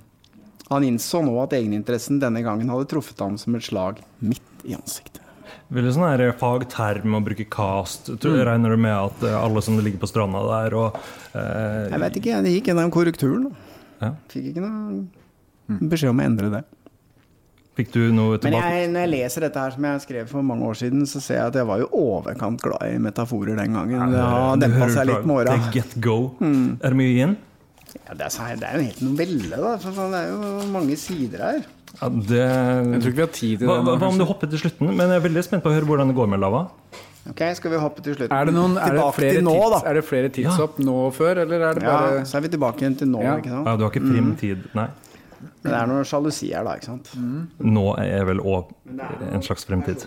[0.69, 4.75] Han innså nå at egeninteressen denne gangen hadde truffet ham som et slag midt i
[4.77, 5.24] ansiktet.
[5.73, 8.11] Veldig sånn her fagterm å bruke cast.
[8.19, 8.45] Tror, Mm.
[8.51, 10.97] Regner du med at eh, alle som ligger på stranda der og
[11.33, 13.51] eh, Jeg vet ikke, det gikk gjennom korrekturen.
[14.01, 14.13] Ja.
[14.31, 15.05] Fikk ikke noe
[15.89, 16.63] beskjed om å endre det.
[17.75, 18.67] Fikk du noe Men tilbake?
[18.71, 21.41] jeg, når jeg leser dette her som jeg skrev for mange år siden, så ser
[21.41, 23.97] jeg at jeg var jo overkant glad i metaforer den gangen.
[23.99, 25.57] Ja, det har Du dempa seg litt med åra.
[25.75, 26.15] Get Go.
[26.39, 26.77] Mm.
[26.79, 27.35] Er det mye igjen?
[27.95, 29.73] Ja, det, er, det er jo en helt novelle, da.
[29.83, 31.67] For det er jo mange sider her.
[32.01, 32.43] Ja, det...
[32.43, 34.61] Jeg tror ikke vi har tid til hva, det hva, hva om du hopper til
[34.65, 34.91] slutten?
[34.91, 36.65] Men jeg er veldig spent på å høre hvordan det går med lava.
[37.29, 38.35] Ok, Skal vi hoppe til slutten?
[38.37, 41.15] Er det, noen, er, det flere til nå, tids, er det flere tidshopp nå og
[41.17, 43.33] før, eller er det bare Ja, så er vi tilbake igjen til nå, Ja.
[43.41, 43.65] ikke sant?
[43.71, 44.87] Ja, du har ikke prim tid, nei.
[45.65, 47.09] Det er noe sjalusi her, da, ikke sant?
[47.65, 48.69] Nå er vel òg
[49.31, 50.05] en slags fremtid.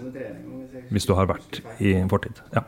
[0.95, 2.39] Hvis du har vært i fortid.
[2.55, 2.63] Ja.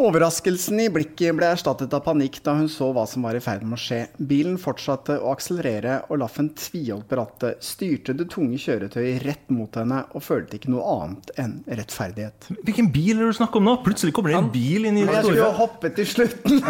[0.00, 3.66] Overraskelsen i blikket ble erstattet av panikk da hun så hva som var i ferd
[3.68, 3.98] med å skje.
[4.30, 9.76] Bilen fortsatte å akselerere, og Laffen tviholdt på rattet, styrte det tunge kjøretøyet rett mot
[9.76, 12.48] henne og følte ikke noe annet enn rettferdighet.
[12.64, 13.76] Hvilken bil er det du snakker om nå?
[13.84, 16.62] Plutselig kommer det en bil inn i jeg skulle jo hoppe til slutten!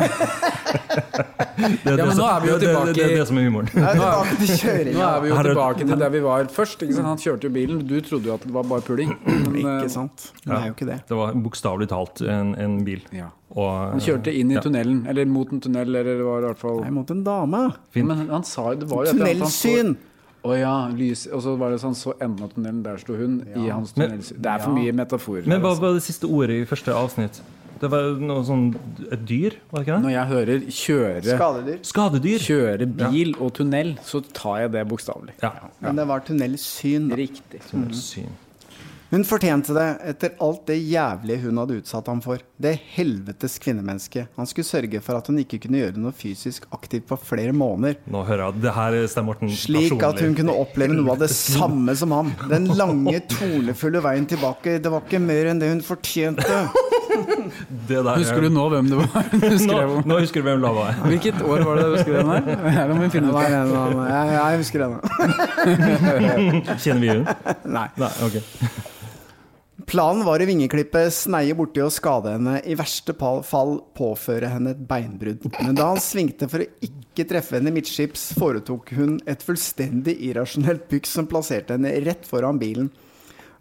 [1.60, 3.26] Det er Ja, det men nå er vi jo det- det- tilbake Det er det
[3.28, 3.68] som er humoren.
[3.76, 3.98] Er
[4.40, 4.94] kjøringa.
[4.96, 6.82] Nå er vi jo tilbake til der vi var først.
[6.86, 7.06] Ikke sant?
[7.10, 7.82] Han kjørte jo bilen.
[7.86, 9.12] Du trodde jo at det var bare puling.
[9.26, 10.30] Men, eh, Ikke sant?
[10.44, 10.96] Det er jo ikke det.
[11.10, 13.02] Det var bokstavelig talt en, en bil.
[13.12, 13.19] Ja.
[13.50, 14.62] Og, Han kjørte inn i ja.
[14.62, 17.64] tunnelen, eller mot en tunnel, eller det var i hvert fall Nei, mot en dame.
[17.90, 18.06] Fint.
[18.06, 19.96] Men han sa det var jo han Tunnelsyn!
[20.40, 23.40] Å ja, lys Og så var det sånn så enden av tunnelen, der sto hun
[23.50, 24.38] i hans tunnelsyn.
[24.40, 25.48] Det er for mye metaforer.
[25.50, 25.84] Men hva altså.
[25.84, 27.42] var det siste ordet i første avsnitt?
[27.80, 28.66] Det var noe sånn
[29.08, 30.04] Et dyr, var det ikke det?
[30.04, 31.80] Når jeg hører kjøre, Skadedyr.
[31.90, 32.44] Skadedyr.
[32.44, 35.36] kjøre bil og tunnel, så tar jeg det bokstavelig.
[35.42, 35.52] Ja.
[35.80, 37.08] Men det var tunnelsyn.
[37.20, 37.62] Riktig.
[37.96, 38.32] Syn.
[39.10, 42.38] Hun fortjente det etter alt det jævlige hun hadde utsatt ham for.
[42.62, 44.28] Det helvetes kvinnemenneske.
[44.36, 47.98] Han skulle sørge for at hun ikke kunne gjøre noe fysisk aktivt på flere måneder.
[48.06, 51.30] Nå hører jeg det her stemmer Morten Slik at hun kunne oppleve noe av det
[51.40, 52.30] samme som ham.
[52.52, 54.78] Den lange, tornefulle veien tilbake.
[54.78, 56.46] Det var ikke mer enn det hun fortjente.
[57.90, 60.04] Det der, Husker du nå hvem det var du nå, skrev om?
[60.06, 61.00] nå husker du hvem lava er.
[61.10, 62.62] Hvilket år var det du skrev den her?
[62.76, 65.00] Her må vi finne ut jeg, jeg husker henne.
[66.78, 67.36] Kjenner vi henne?
[67.66, 67.88] Nei.
[67.98, 68.38] Nei, ok.
[69.90, 74.84] Planen var å vingeklippe, sneie borti og skade henne, i verste fall påføre henne et
[74.86, 75.48] beinbrudd.
[75.56, 80.86] Men da han svingte for å ikke treffe henne midtskips, foretok hun et fullstendig irrasjonelt
[80.92, 82.92] byks som plasserte henne rett foran bilen.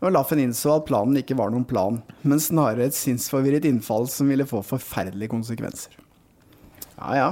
[0.06, 4.30] Og Laffen innså at planen ikke var noen plan, men snarere et sinnsforvirret innfall som
[4.30, 5.98] ville få forferdelige konsekvenser.
[7.00, 7.30] Ja ja.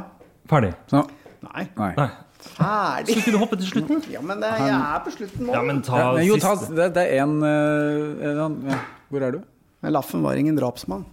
[0.50, 0.74] Ferdig.
[0.90, 1.06] Så,
[1.46, 1.68] Nei.
[1.78, 1.94] nei.
[2.54, 3.18] Ferdig!
[3.20, 4.02] Skulle du hoppe til slutten?
[4.14, 5.54] Ja, men det, jeg er på slutten nå.
[5.56, 6.76] Ja, men ta Ja, jo, ta, siste.
[6.78, 8.42] det, det er en, eh,
[8.72, 8.80] ja.
[9.12, 9.40] Hvor er du?
[9.88, 11.06] Laffen var ingen drapsmann.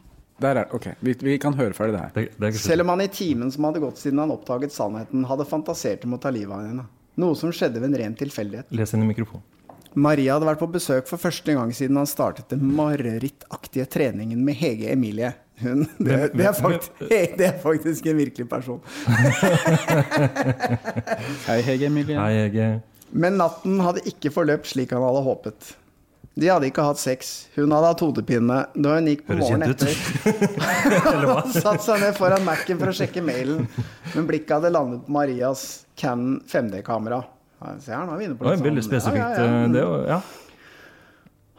[0.43, 2.13] Der er Ok, vi, vi kan høre ferdig det her.
[2.17, 4.75] Det, det er ikke Selv om han i timen som hadde gått siden han oppdaget
[4.75, 6.87] sannheten, hadde fantasert om å ta livet av henne.
[7.23, 8.73] Noe som skjedde ved en ren tilfeldighet.
[8.75, 9.45] Les inn i mikrofonen.
[9.95, 14.55] Maria hadde vært på besøk for første gang siden han startet den marerittaktige treningen med
[14.59, 15.33] Hege Emilie.
[15.63, 16.91] Hun, det, det, er faktisk,
[17.39, 18.81] det er faktisk en virkelig person.
[21.47, 22.19] Hei, Hege Emilie.
[22.19, 22.81] Hei, jeg er
[23.15, 25.61] Men natten hadde ikke forløpt slik han hadde håpet.
[26.35, 27.47] De hadde ikke hatt sex.
[27.55, 29.95] Hun hadde hatt hodepine da hun gikk på Høres morgenen etter.
[31.37, 33.69] og satte seg ned foran Mac-en for å sjekke mailen,
[34.17, 35.63] men blikket hadde landet på Marias
[36.01, 37.21] Canon 5D-kamera.
[37.65, 39.17] Ja, Se her, nå er vi inne på litt veldig sånn- spesifikt.
[39.17, 39.65] Ja, ja, ja.
[39.65, 40.21] eh, Det, var- ja.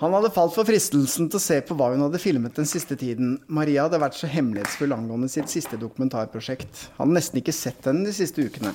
[0.04, 2.98] Han hadde falt for fristelsen til å se på hva hun hadde filmet den siste
[3.00, 3.38] tiden.
[3.48, 6.90] Maria hadde vært så hemmelighetsfull angående sitt siste dokumentarprosjekt.
[6.98, 8.74] Han hadde nesten ikke sett henne de siste ukene.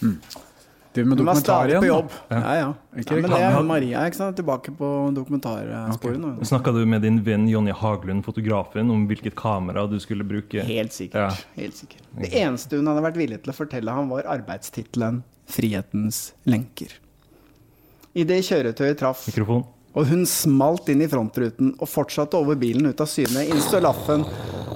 [0.00, 1.82] Du med Hun var dokumentar stadig igjen?
[1.82, 2.10] på jobb.
[2.30, 2.68] Ja, ja.
[2.98, 3.62] Ikke ja men det er.
[3.62, 4.36] Maria, ikke sant?
[4.40, 6.30] Tilbake på dokumentarsporet nå.
[6.46, 10.64] Snakka du med din venn Jonny Haglund, fotografen, om hvilket kamera du skulle bruke?
[10.66, 11.44] Helt sikkert.
[11.56, 12.02] Helt sikkert.
[12.18, 16.96] Det eneste hun hadde vært villig til å fortelle ham, var arbeidstittelen 'Frihetens lenker'.
[18.14, 19.66] Idet kjøretøyet traff, Mikrofon.
[19.94, 24.24] og hun smalt inn i frontruten og fortsatte over bilen ut av syne, innså Laffen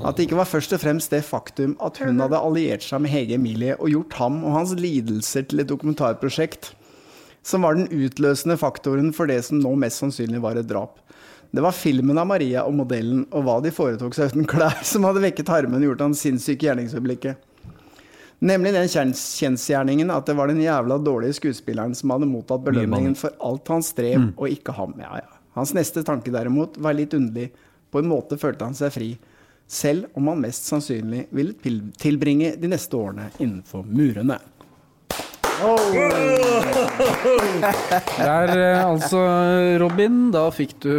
[0.04, 3.10] at det ikke var først og fremst det faktum at hun hadde alliert seg med
[3.14, 6.74] Hege Emilie og gjort ham og hans lidelser til et dokumentarprosjekt,
[7.44, 11.00] som var den utløsende faktoren for det som nå mest sannsynlig var et drap.
[11.54, 15.06] Det var filmen av Maria og modellen og hva de foretok seg uten klær, som
[15.06, 17.38] hadde vekket harmen og gjort han sinnssyk i gjerningsøyeblikket.
[18.40, 23.14] Nemlig den kjens- kjensgjerningen at det var den jævla dårlige skuespilleren som hadde mottatt belønningen
[23.16, 24.32] for alt han strev, Mm.
[24.36, 24.94] og ikke ham.
[24.98, 25.28] Ja, ja.
[25.54, 27.50] Hans neste tanke derimot var litt underlig.
[27.92, 29.18] På en måte følte han seg fri,
[29.68, 31.54] selv om han mest sannsynlig ville
[31.96, 34.38] tilbringe de neste årene innenfor murene.
[37.64, 39.20] Det er eh, altså
[39.80, 40.90] Robin, da fikk du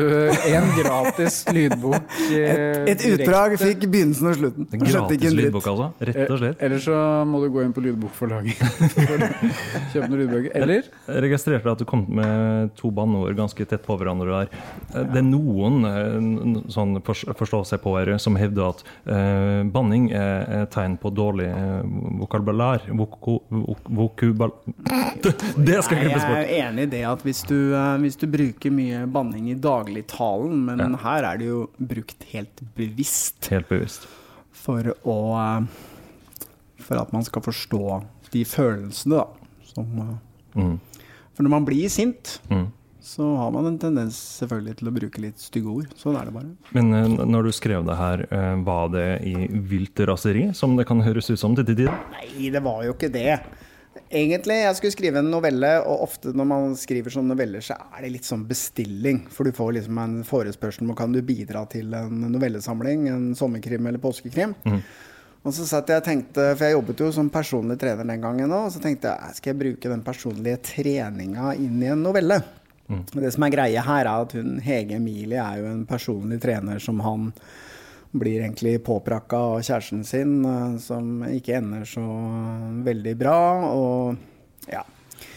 [0.50, 2.08] en gratis lydbok.
[2.32, 4.68] eh, Et, et utdrag fikk begynnelsen og slutten.
[4.74, 5.88] En gratis en lydbok, altså?
[6.10, 6.56] Rett og slett.
[6.60, 6.96] Eh, Eller så
[7.30, 8.56] må du gå inn på lydbokforlaget
[8.96, 9.30] for å
[9.94, 10.52] kjøpe noen lydbøker.
[10.62, 10.90] Eller?
[11.10, 14.48] Jeg registrerte at du kom med to banneord ganske tett på hverandre der.
[14.96, 21.12] Eh, Det er noen eh, sånn forstå-seg-på-ere som hevder at uh, banning er tegn på
[21.16, 21.84] dårlig eh,
[22.22, 22.86] vokabular.
[22.96, 24.45] Voko, vok, vokubal...
[24.76, 26.38] Det skal klippes bort.
[26.38, 29.56] jeg er enig i det at hvis du, eh, hvis du bruker mye banning i
[29.56, 30.98] dagligtalen, men Ja.
[30.98, 34.08] her er det jo brukt helt bevisst Helt bevisst.
[34.52, 35.68] for å eh,
[36.86, 39.28] For at man skal forstå de følelsene, da.
[39.74, 39.86] Som,
[40.56, 40.80] eh, Mm.
[41.34, 42.68] For når man blir sint, Mm.
[43.02, 45.88] så har man en tendens selvfølgelig til å bruke litt stygge ord.
[45.98, 46.56] Sånn er det bare.
[46.74, 48.26] Men når du skrev det her,
[48.64, 51.92] var det i vilt raseri, som det kan høres ut som til tider?
[52.12, 53.42] Nei, det var jo ikke det.
[54.10, 58.04] Egentlig, jeg skulle skrive en novelle, og ofte når man skriver sånne noveller, så er
[58.04, 59.24] det litt sånn bestilling.
[59.32, 63.88] For du får liksom en forespørsel om kan du bidra til en novellesamling, en sommerkrim
[63.88, 64.56] eller påskekrim.
[65.46, 68.50] Og så satt jeg og tenkte, for jeg jobbet jo som personlig trener den gangen
[68.50, 72.40] òg, og så tenkte jeg skal jeg bruke den personlige treninga inn i en novelle?
[72.90, 73.04] Mm.
[73.14, 76.82] Det som er greia her, er at hun Hege Emilie er jo en personlig trener
[76.82, 77.30] som han
[78.12, 82.04] blir egentlig påprakka av kjæresten sin, eh, som ikke ender så
[82.86, 83.40] veldig bra.
[83.72, 84.84] Og ja.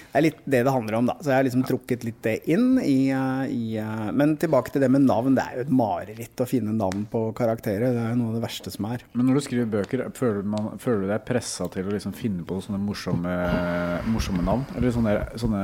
[0.08, 1.14] Det er litt det det handler om, da.
[1.20, 4.80] Så jeg har liksom trukket litt det inn i, eh, i eh, Men tilbake til
[4.80, 5.36] det med navn.
[5.36, 7.92] Det er jo et mareritt å finne navn på karakterer.
[7.92, 9.04] Det er jo noe av det verste som er.
[9.12, 12.46] Men når du skriver bøker, føler, man, føler du deg pressa til å liksom finne
[12.48, 13.36] på sånne morsomme,
[14.08, 14.64] morsomme navn?
[14.78, 15.62] Eller sånne, sånne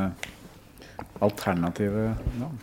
[1.25, 2.63] alternative navn?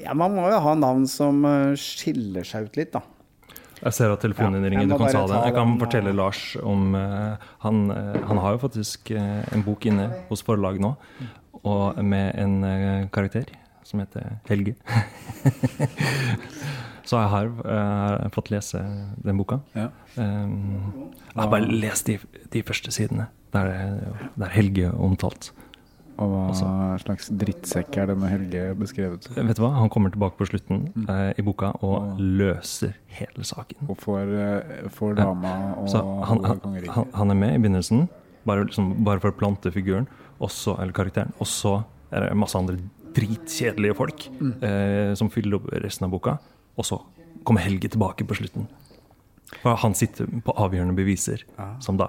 [0.00, 3.02] Ja, man må jo ha navn som eh, skiller seg ut litt, da.
[3.84, 4.88] Jeg ser at telefonen din ringer.
[4.88, 5.42] Du kan ta den.
[5.48, 6.16] Jeg kan fortelle eh.
[6.16, 10.80] Lars om uh, han, uh, han har jo faktisk uh, en bok inne hos forlag
[10.80, 10.94] nå,
[11.64, 13.52] og med en karakter
[13.84, 14.74] som heter Helge.
[17.04, 18.80] Så jeg har eh, fått lese
[19.24, 19.58] den boka.
[19.76, 19.90] Ja.
[20.16, 22.16] Um, jeg har bare lest de,
[22.52, 25.50] de første sidene, der, er- der Helge er omtalt.
[26.16, 26.66] Og hva også.
[27.02, 29.26] slags drittsekk er denne Helge beskrevet?
[29.34, 29.72] Vet du hva?
[29.80, 33.88] Han kommer tilbake på slutten eh, i boka og løser hele saken.
[33.90, 35.24] Og får, eh, får Ja.
[35.24, 38.08] dama og Så han, han, han, er med i begynnelsen,
[38.46, 40.06] bare, liksom, bare for å plante figuren,
[40.40, 41.32] også, eller karakteren.
[41.40, 42.78] Og så er det masse andre
[43.14, 44.54] dritkjedelige folk Mm.
[44.62, 46.38] eh, som fyller opp resten av boka.
[46.78, 47.00] Og så
[47.44, 48.68] kommer Helge tilbake på slutten.
[49.62, 51.42] For han sitter på avgjørende beviser,
[51.80, 52.08] som da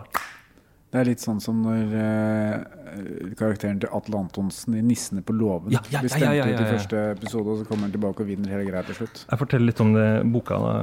[0.95, 5.73] Det er litt sånn som når uh, karakteren til Atle Antonsen i 'Nissene på låven'
[5.75, 7.91] Ja, ja, blir ja, stemt ja, ja, ut i første episode, og så kommer han
[7.91, 9.25] tilbake og vinner hele greia til slutt.
[9.27, 10.55] Jeg forteller litt om det boka.
[10.55, 10.75] da.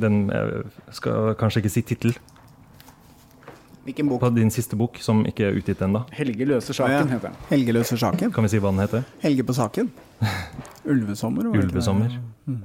[0.00, 0.64] Den jeg
[0.96, 2.16] skal kanskje ikke si tittel.
[3.84, 4.20] Hvilken bok?
[4.24, 6.06] På din siste bok, som ikke er utgitt ennå.
[6.12, 7.04] Helge løser saken, Ja.
[7.04, 7.36] heter den.
[7.50, 8.32] Helge løser saken.
[8.32, 9.04] Kan vi si hva den heter?
[9.20, 9.90] Helge på saken.
[10.92, 11.44] Ulvesommer.
[11.52, 12.18] Ulvesommer.
[12.46, 12.62] Mm.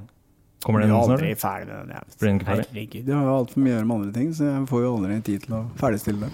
[0.64, 1.10] Kommer den snart?
[1.20, 1.90] aldri ferdig med den.
[1.92, 2.02] jeg.
[2.20, 2.66] Blir den ikke ferdig?
[2.72, 5.20] Herregud, jeg har altfor mye å gjøre med andre ting, så jeg får jo aldri
[5.20, 6.32] tid til å ferdigstille det.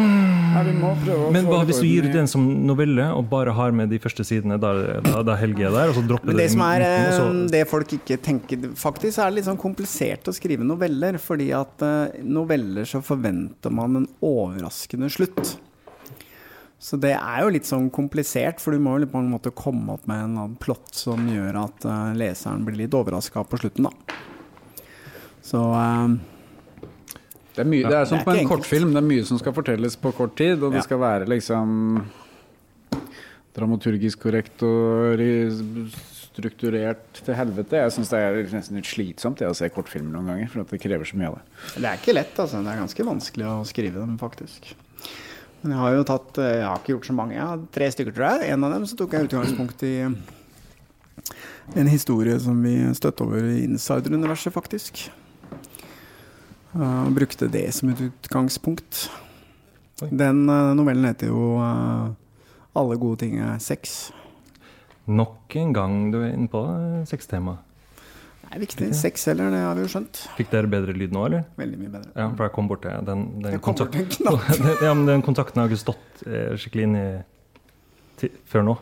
[0.00, 2.26] Nei, vi må prøve å Men få hva hvis du orden gir i- ut en
[2.32, 4.72] som novelle, og bare har med de første sidene da,
[5.04, 7.18] da, da Helge er der, og så dropper Men det som er midten, og eh,
[7.20, 11.50] så- det folk ikke tenker Faktisk er det litt sånn komplisert å skrive noveller, fordi
[11.54, 15.56] at eh, noveller så forventer man en overraskende slutt.
[16.80, 19.92] Så det er jo litt sånn komplisert, for du må jo på en måte komme
[19.92, 23.60] opp med en eller annen plott som gjør at eh, leseren blir litt overraska på
[23.60, 23.90] slutten, da.
[25.44, 26.14] Så eh,
[27.54, 28.62] Det er, mye, det er som på en enkelt.
[28.62, 28.92] kortfilm.
[28.94, 32.04] Det er mye som skal fortelles på kort tid, og det skal være liksom
[33.56, 35.24] dramaturgisk korrekt og
[36.30, 37.80] strukturert til helvete.
[37.82, 41.08] Jeg syns det er nesten litt slitsomt å se kortfilmer noen ganger, for det krever
[41.08, 41.44] så mye av det.
[41.74, 42.62] det er ikke lett, altså.
[42.62, 44.70] Det er ganske vanskelig å skrive dem, faktisk.
[45.60, 47.34] Men jeg har jo tatt eh, Jeg har ikke gjort så mange.
[47.36, 48.52] Jeg har tre stykker, tror jeg.
[48.54, 49.94] En av dem så tok jeg utgangspunkt i
[51.76, 55.08] en historie som vi støtte over i Insider-universet, faktisk.
[56.74, 59.08] Uh, og brukte det som et utgangspunkt.
[60.08, 62.12] Den eh, novellen heter jo eh,
[62.72, 64.12] 'Alle gode ting er sex'.
[65.10, 67.58] Nok en gang du er inne på eh, sextemaet.
[68.40, 68.88] Det er viktig.
[68.96, 70.22] Sex heller, det har vi jo skjønt.
[70.38, 71.44] Fikk dere bedre lyd nå, eller?
[71.58, 72.10] Veldig mye bedre.
[72.16, 73.42] Ja, for jeg kom bort til den, den.
[73.44, 73.60] Den-
[74.86, 77.04] ja, den kontakten har ikke stått eh, skikkelig inn i
[78.18, 78.78] ti, før nå.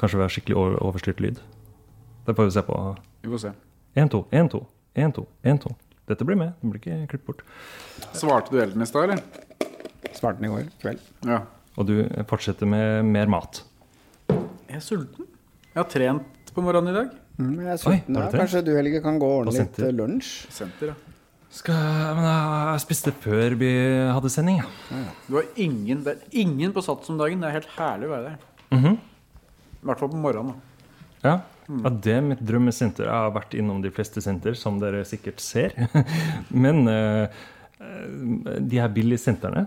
[0.00, 1.38] Kanskje vi har skikkelig over, overstyrt lyd.
[2.26, 2.80] Det får vi se på.
[3.22, 3.52] Vi får se.
[4.00, 4.64] 1, 2, 1, 2,
[4.96, 5.76] 1, 2, 1, 2.
[6.10, 6.52] Dette blir med.
[6.60, 7.42] Det blir ikke klippet bort.
[8.18, 9.22] Svarte du Elden i stad, eller?
[10.16, 11.02] Svarte den i går kveld.
[11.28, 11.42] Ja.
[11.78, 11.94] Og du
[12.28, 13.62] fortsetter med mer mat.
[14.30, 15.28] Jeg er sulten.
[15.70, 17.12] Jeg har trent på morgenen i dag.
[17.38, 18.18] Mm, jeg er sulten.
[18.18, 18.32] Oi, ja.
[18.34, 20.32] Kanskje du, Helge, kan gå og ordne litt eh, lunsj?
[20.52, 20.98] Senter, ja.
[21.50, 21.74] Skal,
[22.14, 23.70] men jeg spiste før vi
[24.14, 24.60] hadde sending.
[24.62, 25.00] Ja.
[25.26, 27.42] Du har ingen, det er ingen på Sats om dagen.
[27.42, 28.44] Det er helt herlig å være der.
[28.76, 28.98] Mhm.
[29.80, 30.52] I hvert fall på morgenen.
[30.52, 31.30] da.
[31.30, 31.34] Ja.
[31.84, 33.06] Ja, det er mitt drømmesenter.
[33.06, 35.74] Jeg har vært innom de fleste senter, som dere sikkert ser.
[36.64, 37.42] Men eh,
[37.80, 39.66] eh, de her billigsentrene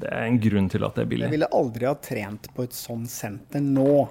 [0.00, 1.26] Det er en grunn til at det er billig.
[1.28, 4.06] Jeg ville aldri ha trent på et sånt senter nå.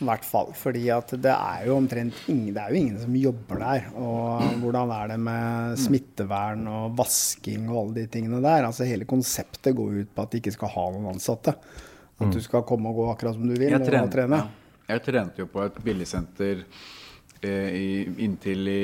[0.00, 0.54] I hvert fall.
[0.56, 3.90] Fordi at det er jo omtrent ingen, det er jo ingen som jobber der.
[4.00, 8.64] Og hvordan er det med smittevern og vasking og alle de tingene der?
[8.70, 11.52] Altså Hele konseptet går ut på at de ikke skal ha noen ansatte.
[12.20, 14.40] At du skal komme og gå akkurat som du vil Jeg og trene.
[14.40, 14.59] ja.
[14.90, 16.64] Jeg trente jo på et billigsenter
[17.42, 17.88] eh, i,
[18.26, 18.82] inntil i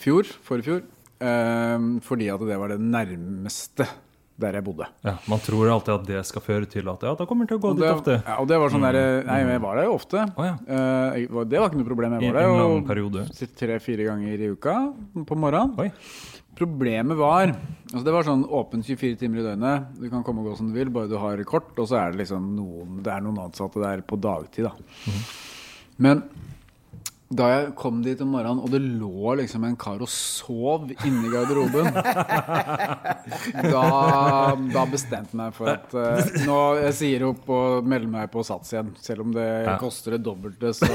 [0.00, 0.82] fjor, forrige fjor.
[1.24, 3.86] Eh, fordi at det var det nærmeste
[4.34, 4.86] der jeg bodde.
[5.06, 7.62] Ja, man tror alltid at det skal føre til at ja, da kommer til å
[7.62, 8.16] gå Og dit det, ofte.
[8.18, 10.24] ja, og det var sånn der, Nei, jeg var der jo ofte.
[10.34, 10.56] Oh, ja.
[10.66, 12.16] Eh, det var ikke noe problem.
[12.18, 14.74] Jeg var en der tre-fire ganger i uka
[15.28, 15.76] på morgenen.
[15.78, 15.92] Oi.
[16.58, 19.90] Problemet var altså Det var sånn åpent 24 timer i døgnet.
[20.00, 21.70] Du kan komme og gå som du vil, bare du har kort.
[21.78, 24.72] Og så er det liksom noen, det er noen ansatte der på dagtid, da.
[26.02, 26.24] Men
[27.34, 31.30] da jeg kom dit om morgenen, og det lå liksom en kar og sov inni
[31.32, 31.88] garderoben
[33.74, 33.84] da,
[34.74, 38.44] da bestemte jeg meg for at uh, nå jeg sier opp og melder meg på
[38.46, 38.92] Sats igjen.
[39.02, 39.76] Selv om det Ja.
[39.80, 40.90] koster det dobbelte, så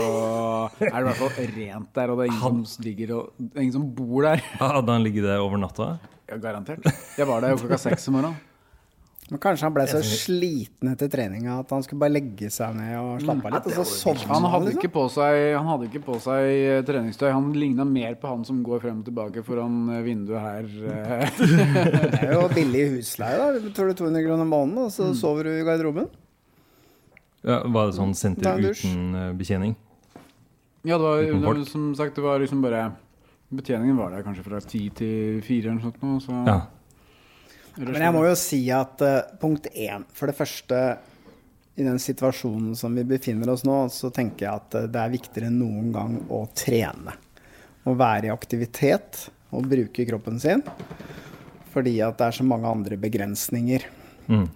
[0.79, 2.11] er det i hvert fall rent der.
[2.13, 4.43] Og det er ingen som ligger og ingen som bor der.
[4.61, 5.95] Hadde han ligget der over natta?
[6.29, 6.85] Ja, garantert.
[7.17, 8.37] Jeg var der klokka seks om morgenen.
[9.29, 12.95] Men kanskje han ble så sliten etter treninga at han skulle bare legge seg ned
[12.97, 14.79] og slappe av litt, og så Han hadde liksom.
[14.81, 17.27] ikke på seg, han hadde ikke på seg eh, treningstøy.
[17.35, 20.65] Han ligna mer på han som går frem og tilbake foran eh, vinduet her.
[20.65, 21.27] eh.
[21.37, 23.51] Det er jo billig husleie, da.
[23.53, 26.09] Du betaler 200 kroner måneden, og så sover du i garderoben.
[27.45, 29.77] Ja, var det sånn senter uten betjening?
[30.87, 31.05] Ja, det
[31.43, 32.89] var, det, som sagt, det var liksom bare
[33.49, 36.25] Betjeningen var der kanskje fra ti til fire eller noe sånt.
[36.25, 36.59] Så Ja.
[37.79, 40.79] Men jeg må jo si at uh, punkt én For det første,
[41.79, 45.13] i den situasjonen som vi befinner oss nå, så tenker jeg at eh, det er
[45.13, 47.13] viktigere enn noen gang å trene.
[47.87, 50.63] Å være i aktivitet og bruke kroppen sin.
[51.71, 53.85] Fordi at det er så mange andre begrensninger.
[54.27, 54.49] Mm.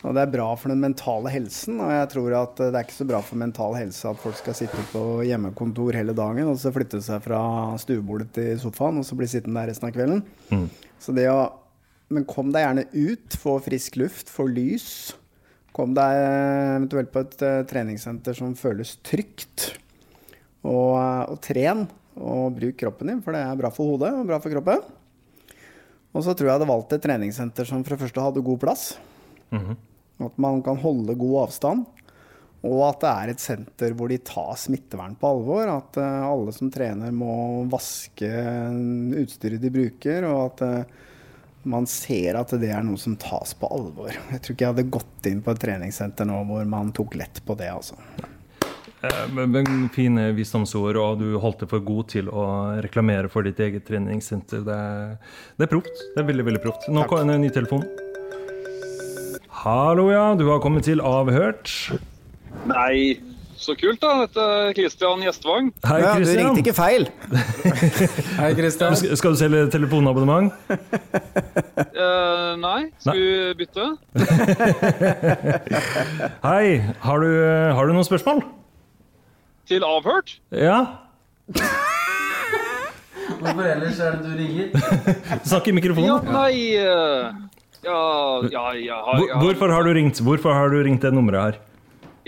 [0.00, 2.86] Og det er bra for den mentale helsen, og jeg tror at eh, det er
[2.86, 6.60] ikke så bra for mental helse at folk skal sitte på hjemmekontor hele dagen og
[6.60, 7.40] så flytte seg fra
[7.82, 10.22] stuebordet til sofaen og så bli sittende der resten av kvelden.
[10.54, 10.68] Mm.
[11.02, 11.40] Så det å
[12.10, 14.90] Men kom deg gjerne ut, få frisk luft, få lys.
[15.76, 19.68] Kom deg eh, eventuelt på et eh, treningssenter som føles trygt.
[20.66, 21.84] Og, eh, og tren,
[22.18, 24.82] og bruk kroppen din, for det er bra for hodet og bra for kroppen.
[26.10, 28.58] Og så tror jeg jeg hadde valgt et treningssenter som for det første hadde god
[28.64, 28.90] plass.
[29.54, 29.78] Mhm.
[30.26, 31.86] At man kan holde god avstand.
[32.66, 35.70] Og at det er et senter hvor de tar smittevern på alvor.
[35.78, 38.28] At alle som trener må vaske
[39.22, 40.26] utstyret de bruker.
[40.28, 40.90] Og at
[41.64, 44.10] man ser at det er noe som tas på alvor.
[44.32, 47.40] Jeg tror ikke jeg hadde gått inn på et treningssenter nå hvor man tok lett
[47.44, 47.68] på det.
[47.68, 47.94] altså.
[49.02, 53.42] Eh, men- men Fine visdomsord, og du holdt deg for god til å reklamere for
[53.42, 54.64] ditt eget treningssenter.
[54.64, 55.18] Det er,
[55.58, 55.92] det er proft.
[56.16, 56.88] Det er veldig, veldig proft.
[56.88, 57.84] Nå kommer en ny telefon.
[59.48, 60.34] Hallo, ja.
[60.34, 61.68] Du har kommet til Avhørt.
[62.66, 63.18] Nei,
[63.60, 64.10] så kult da.
[64.24, 65.70] Dette er Kristian Gjestvang.
[65.86, 67.04] Hei, Ja, du ringte ikke feil.
[68.40, 68.96] Hei, Kristian.
[68.98, 70.48] Skal, skal du selge telefonabonnement?
[70.70, 73.26] uh, nei, skal vi
[73.60, 73.84] bytte?
[76.48, 76.66] Hei,
[77.04, 77.30] har du,
[77.76, 78.38] har du noen spørsmål?
[79.70, 80.28] Til avhørt?
[80.56, 80.78] Ja?
[83.40, 84.66] Hvorfor ellers er det du ringer?
[85.46, 86.08] Snakk i mikrofonen.
[86.10, 87.24] Ja, nei eh,
[87.86, 88.00] Ja,
[88.76, 91.54] ja, Hvor- Hvorfor har du ringt Hvorfor har du ringt det nummeret her?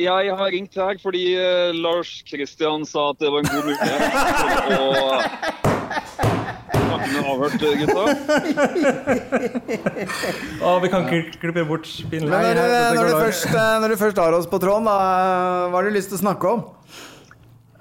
[0.01, 4.03] Jeg har ringt her fordi eh, Lars Kristian sa at det var en god mulighet
[4.67, 4.85] for å
[6.83, 8.05] snakke med avhørt, gutta.
[10.67, 12.31] Å, vi kan ikke klippe bort pinlig.
[12.31, 12.63] når, du,
[12.99, 16.13] når, eh, når du først har oss på tråden, da, eh, hva har du lyst
[16.13, 16.67] til å snakke om?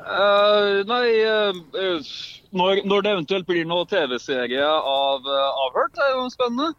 [0.02, 2.14] Uh, nei, eh, eh,
[2.52, 6.74] når, når det eventuelt blir noe TV-serie av uh, Avhørt, er jo spennende.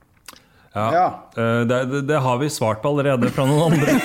[0.74, 1.06] Ja.
[1.36, 3.96] Eh, Det, det, det har vi svart på allerede fra noen andre.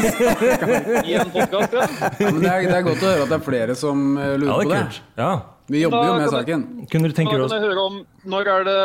[1.10, 2.10] I en podcast, ja.
[2.20, 4.34] Ja, men det, er, det er godt å høre at det er flere som eh,
[4.42, 4.82] lurer Ja, det er på det.
[4.88, 5.00] kult.
[5.22, 5.36] Ja.
[5.68, 6.62] Vi jobber jo med saken.
[6.88, 7.96] Kunne du tenke Da deg kan å jeg høre om
[8.32, 8.76] når, er det,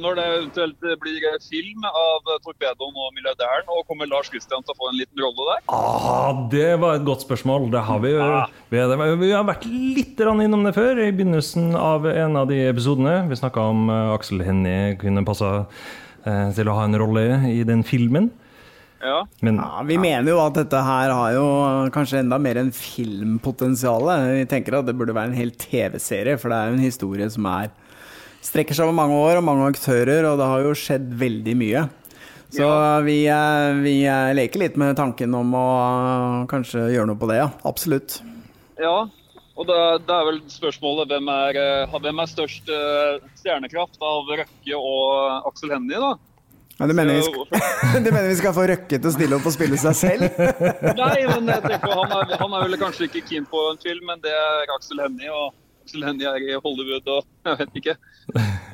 [0.00, 4.78] når det eventuelt blir film av Torpedoen og Milliardæren, og kommer Lars Kristian til å
[4.80, 5.60] få en liten rolle der?
[5.76, 7.68] Ah, det var et godt spørsmål.
[7.74, 8.80] Det har vi, jo- vi,
[9.26, 13.18] vi har vært litt innom det før, i begynnelsen av en av de episodene.
[13.28, 15.66] Vi snakka om eh, Aksel Hennie kunne passa
[16.56, 17.22] til å ha en rolle
[17.52, 18.30] i den filmen.
[19.02, 19.20] Ja.
[19.44, 21.46] Men Ja, vi mener jo at dette her har jo
[21.94, 24.08] kanskje enda mer enn filmpotensial.
[24.34, 27.28] Vi tenker at det burde være en hel TV-serie, for det er jo en historie
[27.30, 27.70] som er
[28.46, 31.86] strekker seg over mange år og mange aktører, og det har jo skjedd veldig mye.
[32.56, 32.66] Så
[33.02, 37.28] vi, eh, vi eh, leker litt med tanken om å eh, kanskje gjøre noe på
[37.30, 37.48] det, ja.
[37.66, 38.20] Absolutt.
[38.78, 39.08] Ja,
[39.56, 44.32] og det, det er vel spørsmålet hvem er, eh, hvem er størst eh, stjernekraft av
[44.42, 46.14] Røkke og Aksel Hennie, da?
[46.76, 47.46] Ja, du, mener skal,
[48.04, 50.40] du mener vi skal få Røkke til å stille opp og spille seg selv?
[51.00, 54.04] Nei, men jeg tenker, han, er, han er vel kanskje ikke keen på en film,
[54.10, 55.54] men det er Aksel Hennie, og
[55.86, 57.92] Aksel Hennie er i Hollywood, og jeg vet ikke.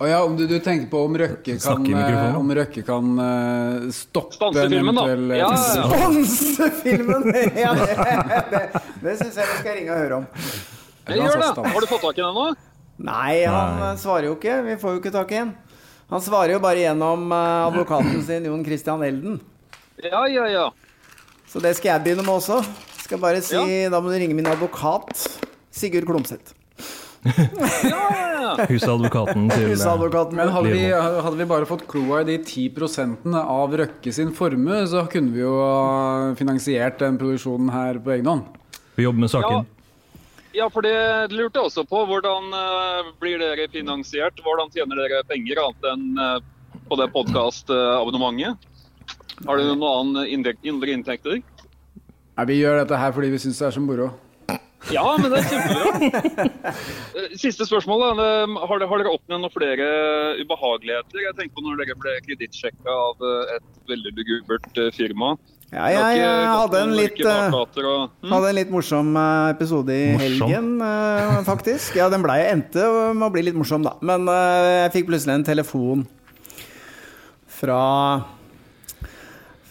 [0.00, 3.88] Og ja, om du, du tenker på om Røkke kan, eh, om Røkke kan eh,
[3.92, 5.04] stoppe Stanse filmen, da.
[5.12, 5.88] Ja, ja, ja.
[5.90, 7.26] Sponse-filmen!
[7.62, 8.62] Ja, det det,
[9.02, 10.28] det syns jeg vi skal ringe og høre om.
[11.10, 11.66] Jeg gjør det.
[11.74, 12.46] Har du fått tak i den nå?
[13.02, 14.56] Nei, han eh, svarer jo ikke.
[14.70, 15.52] Vi får jo ikke tak i ham.
[16.12, 19.36] Han svarer jo bare gjennom advokaten sin, Jon Christian Elden.
[20.00, 20.64] Ja, ja, ja.
[21.48, 22.62] Så det skal jeg begynne med også.
[23.04, 23.60] Skal bare si,
[23.92, 25.28] Da må du ringe min advokat,
[25.72, 26.56] Sigurd Klomsæt.
[27.22, 30.38] Husadvokaten til eh, Husadvokaten.
[30.38, 34.82] Men hadde vi, hadde vi bare fått kloa i de 10 av Røkke sin formue,
[34.90, 38.58] så kunne vi jo ha finansiert den produksjonen her på egen hånd.
[38.96, 39.70] Vi jobber med saken.
[40.52, 42.02] Ja, for det lurte jeg også på.
[42.10, 44.42] Hvordan eh, blir dere finansiert?
[44.44, 46.38] Hvordan tjener dere penger annet enn eh,
[46.90, 48.68] på det podkastabonnementet?
[49.46, 51.40] Har dere noen annen indre inntekter?
[52.32, 54.10] Nei, vi gjør dette her fordi vi syns det er så moro.
[54.90, 56.72] Ja, men det er kjempebra.
[57.42, 58.02] Siste spørsmål.
[58.02, 58.26] Da.
[58.66, 59.86] Har dere, har dere opplevd noen flere
[60.42, 61.22] ubehageligheter?
[61.28, 65.36] Jeg tenker på når dere ble kredittsjekka av eh, et veldig lugubert eh, firma.
[65.72, 68.28] Ja, Dere jeg hadde en litt eh, hm?
[68.28, 69.14] Hadde en litt morsom
[69.54, 70.50] episode i Morsom?
[70.50, 71.96] helgen, faktisk.
[71.96, 73.94] Ja, den blei endte med å bli litt morsom, da.
[74.04, 76.04] Men jeg fikk plutselig en telefon
[77.62, 77.80] fra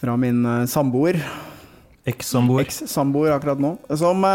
[0.02, 1.20] Fra min samboer.
[2.10, 2.64] Eks-samboer.
[2.64, 3.76] Eks-samboer akkurat nå.
[3.94, 4.26] Som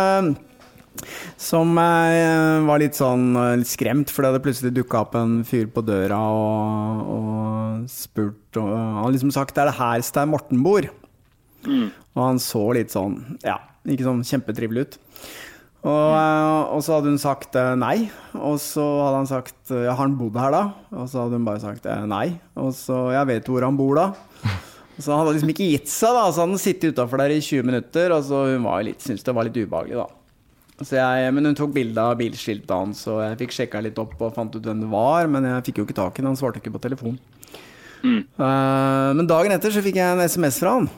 [1.37, 5.39] som eh, var litt sånn eh, litt skremt, for det hadde plutselig dukka opp en
[5.47, 10.31] fyr på døra og, og spurt og Han hadde liksom sagt 'Er det her Stein
[10.33, 10.89] Morten bor?'
[11.67, 14.97] Og han så litt sånn Ja, ikke sånn kjempetrivelig ut.
[15.87, 18.09] Og, eh, og så hadde hun sagt nei.
[18.33, 20.63] Og så hadde han sagt ja, har han bodd her da?
[20.91, 22.39] Og så hadde hun bare sagt nei.
[22.55, 24.07] Og så jeg vet hvor han bor da.
[24.97, 26.27] Og så han hadde liksom ikke gitt seg, da.
[26.31, 29.27] Så hadde han sittet utafor der i 20 minutter, og så hun var litt, syntes
[29.27, 30.07] det var litt ubehagelig, da.
[30.77, 34.13] Så jeg, men hun tok bilde av bilskiltet hans, og jeg fikk sjekka litt opp
[34.21, 36.29] og fant ut hvem det var, men jeg fikk jo ikke tak i ham.
[36.29, 37.17] han svarte ikke på telefon.
[38.05, 40.89] Eh, men dagen etter så fikk jeg en SMS fra han.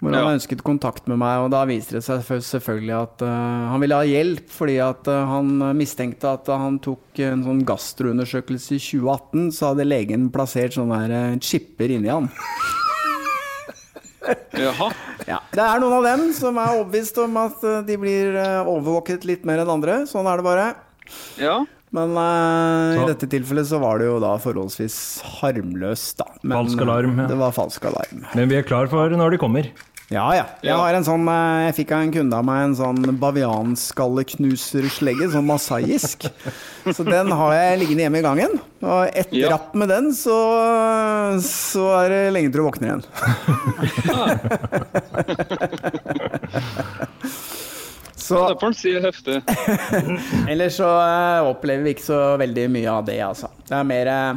[0.00, 0.32] Hvor han Ja.
[0.36, 4.04] ønsket kontakt med meg, og da viste det seg selvfølgelig at uh, han ville ha
[4.04, 9.70] hjelp fordi at uh, han mistenkte at han tok en sånn gastroundersøkelse i 2018, så
[9.72, 12.28] hadde legen plassert sånne her, chipper inni han.
[14.66, 14.90] Jaha.
[15.28, 15.40] Ja.
[15.52, 19.26] Det er noen av dem som er overbevist om at eh, de blir eh, overvåket
[19.28, 20.02] litt mer enn andre.
[20.10, 20.68] Sånn er det bare.
[21.40, 21.60] Ja.
[21.96, 24.96] Men uh, i dette tilfellet så var det jo da forholdsvis
[25.38, 26.26] harmløst, da.
[26.42, 27.28] Men, Falsk alarm, ja.
[27.30, 28.24] Det var falsk alarm.
[28.34, 29.70] Men vi er klar for når de kommer.
[30.06, 30.44] Ja, ja.
[30.62, 35.26] Jeg har en sånn eh, Jeg fikk av en kunde av meg en sånn bavianskalleknuserslegge,
[35.32, 36.28] sånn masaisk.
[36.94, 38.54] Så den har jeg liggende hjemme i gangen.
[38.86, 39.50] Og ett Ja.
[39.56, 40.36] rapp med den, så,
[41.42, 43.02] så er det lenge til du våkner igjen.
[48.16, 49.42] Så Det får en si heftig.
[50.50, 53.46] Ellers så eh, opplever vi ikke så veldig mye av det, altså.
[53.68, 54.34] Det er mer eh,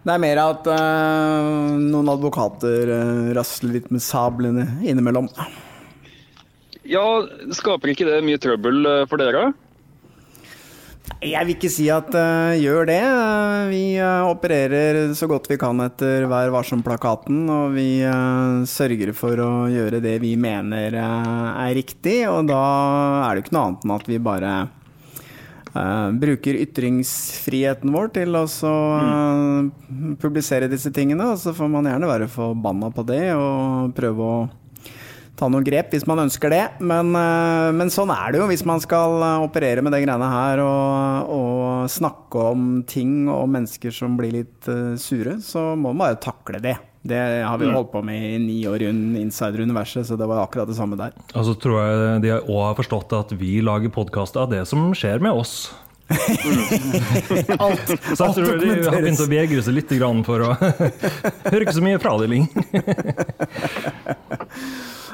[0.00, 5.28] Det er mer at eh, noen advokater eh, rasler litt med sablene innimellom.
[6.88, 7.04] Ja,
[7.52, 9.50] skaper ikke det mye trøbbel eh, for dere?
[11.20, 13.00] Jeg vil ikke si at uh, gjør det.
[13.68, 17.98] Vi opererer så godt vi kan etter Vær varsom-plakaten, og vi
[18.70, 22.22] sørger for å gjøre det vi mener er riktig.
[22.30, 22.62] Og da
[23.26, 24.54] er det ikke noe annet enn at vi bare
[25.74, 31.32] eh, bruker ytringsfriheten vår til å så, eh, publisere disse tingene.
[31.32, 34.50] Og så får man gjerne være forbanna på det og prøve å
[35.40, 36.64] ta noen grep hvis man ønsker det.
[36.84, 40.60] Men, uh, men sånn er det jo hvis man skal operere med de greiene her
[40.60, 44.68] og, og snakke om ting og mennesker som blir litt
[45.00, 46.76] sure, så må man bare takle det.
[47.02, 47.74] Det har vi Mm.
[47.74, 48.88] holdt på med i ni år i
[49.22, 51.12] Insider-universet, så det var akkurat det samme der.
[51.34, 54.92] Og så tror jeg de òg har forstått at vi lager podkast av det som
[54.92, 55.72] skjer med oss.
[56.10, 57.86] alt,
[58.18, 59.92] Så jeg tror de har begynt å vegre seg litt
[60.26, 60.54] for å
[61.52, 62.48] høre ikke så mye fra deg, Ling.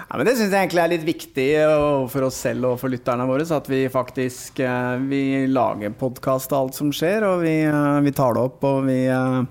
[0.07, 1.47] Ja, men Det syns jeg egentlig er litt viktig
[2.13, 3.45] for oss selv og for lytterne våre.
[3.45, 8.01] Så at vi faktisk eh, vi lager podkast av alt som skjer, og vi, eh,
[8.07, 8.63] vi tar det opp.
[8.65, 9.43] Og vi, eh,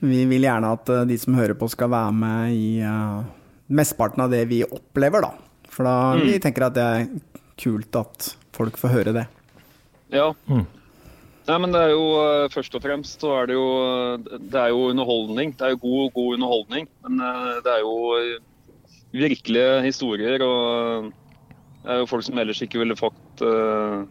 [0.00, 3.22] vi vil gjerne at eh, de som hører på, skal være med i uh,
[3.70, 5.32] mesteparten av det vi opplever, da.
[5.70, 6.24] For da Mm.
[6.26, 7.08] vi tenker at det er
[7.60, 9.26] kult at folk får høre det.
[10.10, 10.32] Ja.
[10.48, 13.68] Nei, men det er jo eh, først og fremst så er det jo
[14.50, 15.52] Det er jo underholdning.
[15.56, 16.88] Det er jo god, god underholdning.
[17.06, 17.22] Men
[17.64, 17.94] det er jo
[19.12, 21.10] virkelige historier, og
[21.82, 24.04] det er jo folk som ellers ikke ville fått uh,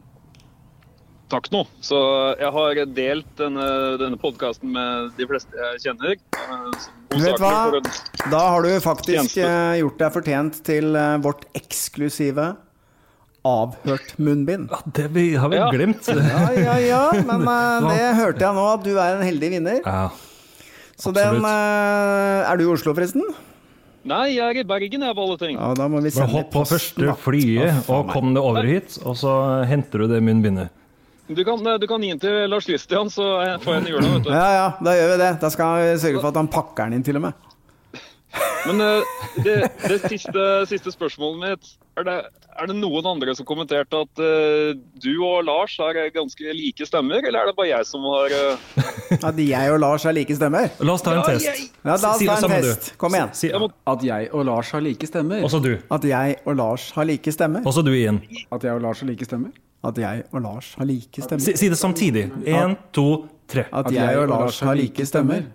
[1.29, 1.63] sagt nå.
[1.85, 1.97] Så
[2.39, 3.65] jeg har delt denne,
[4.01, 6.15] denne podkasten med de fleste jeg kjenner.
[6.15, 7.81] eh, Du vet hva?
[8.31, 9.45] Da har du faktisk Tjeneste.
[9.45, 12.55] eh, gjort deg fortjent til eh, vårt eksklusive
[13.45, 14.69] avhørt munnbind.
[14.73, 15.69] Ja, det vi, har vi Ja.
[15.71, 16.07] glemt.
[16.07, 17.45] Ja, ja, ja, men
[17.93, 19.79] det hørte jeg nå, at du er en heldig vinner.
[19.85, 20.09] Ja,
[20.99, 23.23] Så den Er du i Oslo, forresten?
[24.09, 25.57] Nei, jeg er i Bergen, jeg, av alle ting.
[25.59, 28.95] Ja, da må vi Bare sende hopp på første flyet og kom det over hit,
[29.05, 29.33] og så
[29.67, 30.69] henter du det munnbindet.
[31.29, 33.25] Du kan, du kan gi den til Lars Christian, så
[33.61, 34.13] får jeg den i jula.
[34.15, 34.31] vet du.
[34.33, 35.31] Ja, ja, da gjør vi det.
[35.43, 37.45] Da skal vi sørge for at han pakker den inn, til og med.
[38.67, 39.13] Men eh,
[39.45, 39.53] det,
[39.89, 42.15] det siste, siste spørsmålet mitt er det,
[42.59, 47.23] er det noen andre som kommenterte at uh, du og Lars har ganske like stemmer,
[47.25, 48.67] eller er det bare jeg som har uh...
[49.31, 50.69] At jeg og Lars har like stemmer.
[50.83, 51.47] La oss ta en Ja, test.
[51.47, 52.69] jeg- Ja, la oss Si ta det en du.
[52.69, 52.91] test.
[53.01, 53.33] Kom igjen.
[53.33, 53.49] Si,
[53.93, 55.41] At jeg og Lars har like stemmer.
[55.47, 55.71] også du.
[55.91, 57.65] At jeg og Lars har like stemmer.
[57.65, 58.21] Også du igjen.
[58.51, 59.51] At jeg og Lars har like stemmer.
[59.83, 61.43] At jeg og Lars har like stemmer.
[61.43, 62.25] Si, si det samtidig.
[62.43, 63.63] Én, to, tre.
[63.71, 65.45] At jeg og Lars har like stemmer.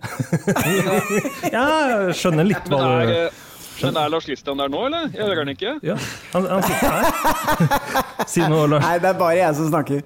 [1.55, 1.65] Ja,
[2.05, 3.43] jeg skjønner litt hva Men du eh,
[3.83, 5.09] men er Lars Kristian der nå, eller?
[5.13, 5.73] Jeg hører han ikke.
[5.83, 5.97] Ja,
[6.31, 7.03] han, han sitter her.
[8.31, 8.85] Si noe, Lars.
[8.85, 10.01] Nei, det er bare jeg som snakker.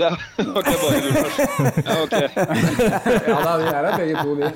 [0.00, 0.16] Det er
[0.58, 1.36] ok, bare du, Lars.
[1.86, 2.16] Ja, ok.
[3.30, 4.48] Ja da, vi er her begge to, vi.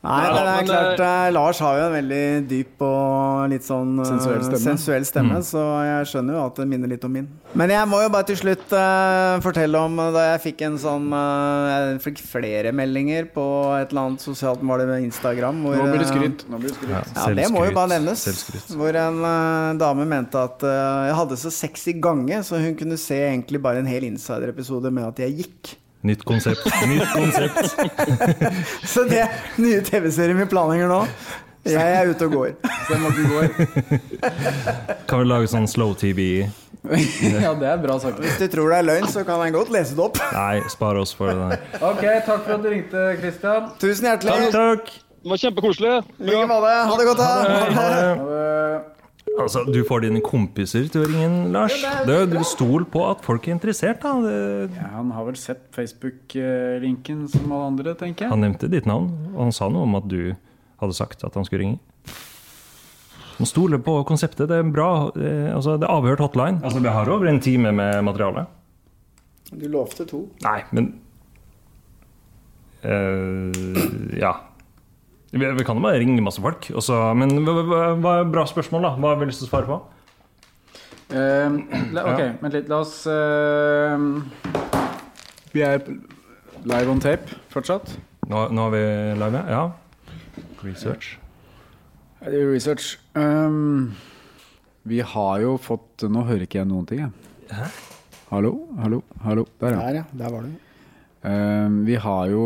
[0.00, 3.98] Nei, men det er klart eh, Lars har jo en veldig dyp og litt sånn
[4.00, 4.60] eh, Sensuell stemme.
[4.62, 7.26] sensuell stemme, så jeg skjønner jo at det minner litt om min.
[7.60, 10.78] Men jeg må jo bare til slutt eh, fortelle om eh, da jeg fikk en
[10.80, 13.44] sånn eh, Jeg fikk flere meldinger på
[13.76, 15.60] et eller annet sosialt Var det med Instagram?
[15.66, 16.46] Hvor, Nå blir det eh, skryt.
[16.48, 16.94] Nå blir det skryt.
[16.96, 18.24] Ja, det må jo bare nevnes.
[18.30, 18.72] Selvskryt.
[18.80, 22.96] Hvor en eh, dame mente at eh, jeg hadde så sexy gange, så hun kunne
[23.00, 25.74] se egentlig bare en hel insider-episode med at jeg gikk.
[26.02, 26.64] Nytt konsept.
[26.88, 27.76] Nytt konsept.
[28.92, 29.26] Så det
[29.60, 31.02] nye TV-serien vi planlegger nå.
[31.68, 32.54] Jeg er ute og går.
[32.88, 32.96] Så
[33.28, 33.50] går.
[35.10, 36.46] Kan vi lage sånn slow TV?
[37.44, 38.22] Ja, det er bra sagt.
[38.24, 40.16] Hvis du tror det er løgn, så kan jeg godt lese det opp.
[40.32, 41.66] Nei, spar oss for det der.
[41.84, 43.68] Ok, takk for at du ringte, Christian.
[43.82, 44.38] Tusen hjertelig.
[44.48, 44.94] Takk, takk.
[45.20, 45.92] Det var kjempekoselig.
[46.16, 46.72] I like måte.
[46.88, 47.76] Ha det godt, det.
[47.76, 48.99] Ha det.
[49.40, 51.72] Altså, du får dine kompiser til å ringe inn, Lars.
[52.06, 54.14] Det er jo- Du stol på at folk er interessert, da.
[54.20, 58.30] Det, Ja, han har vel sett Facebook-linken som alle andre, tenker jeg.
[58.30, 60.34] han nevnte ditt navn, og han sa noe om at du
[60.80, 61.78] hadde sagt at han skulle ringe.
[63.38, 64.48] Man stoler på konseptet.
[64.48, 65.10] Det er bra.
[65.12, 66.60] Altså, det er avhørt hotline.
[66.62, 68.46] Altså, Vi har over en time med materiale.
[69.56, 70.28] Du lovte to.
[70.42, 71.00] Nei, men
[72.84, 74.34] uh, Ja.
[75.30, 76.66] Vi, vi kan jo bare ringe masse folk.
[76.74, 78.90] Også, men hva, hva, hva er bra spørsmål, da?
[78.98, 79.80] Hva har vi lyst til å svare på?
[81.10, 81.58] Uh,
[81.94, 82.30] la, ok, Ja.
[82.42, 82.68] vent litt.
[82.70, 83.98] La oss uh,
[85.54, 85.82] Vi er
[86.66, 87.94] live on tape fortsatt.
[88.30, 88.82] Nå, nå har vi
[89.18, 89.62] live, ja?
[90.66, 91.16] Research.
[92.20, 92.90] Jeg driver research.
[93.16, 93.92] Um,
[94.90, 97.30] vi har jo fått Nå hører ikke jeg noen ting, jeg.
[97.54, 97.70] Hæ?
[98.30, 99.46] Hallo, hallo, hallo.
[99.62, 99.78] Der, ja.
[99.86, 100.04] Der, ja.
[100.20, 100.69] Der var du.
[101.22, 102.44] Um, vi har jo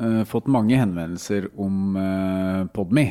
[0.00, 3.08] eh, fått mange henvendelser om uh, Podme.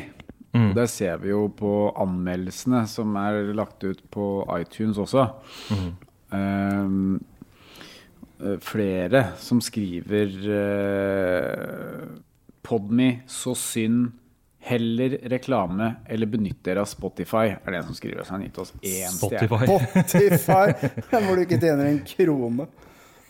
[0.56, 0.70] Mm.
[0.74, 5.26] Der ser vi jo på anmeldelsene som er lagt ut på iTunes også.
[5.76, 5.90] Mm.
[6.32, 7.20] Um,
[8.40, 12.08] eh, flere som skriver uh,
[12.64, 14.08] Podme, så synd.
[14.68, 18.24] Heller reklame eller benytt dere av Spotify, er det en som skriver.
[18.24, 19.46] Så han gitt oss én stjerne.
[19.46, 19.68] Spotify.
[20.02, 20.90] Spotify,
[21.24, 22.66] hvor du ikke tjener en krone.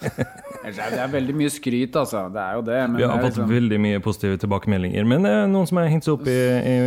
[0.03, 2.25] Er Det er veldig mye skryt, altså.
[2.33, 2.77] Det er jo det.
[2.91, 5.05] Men Vi har det er fått liksom- veldig mye positive tilbakemeldinger.
[5.07, 6.37] Men det er noen som har hengt seg opp i,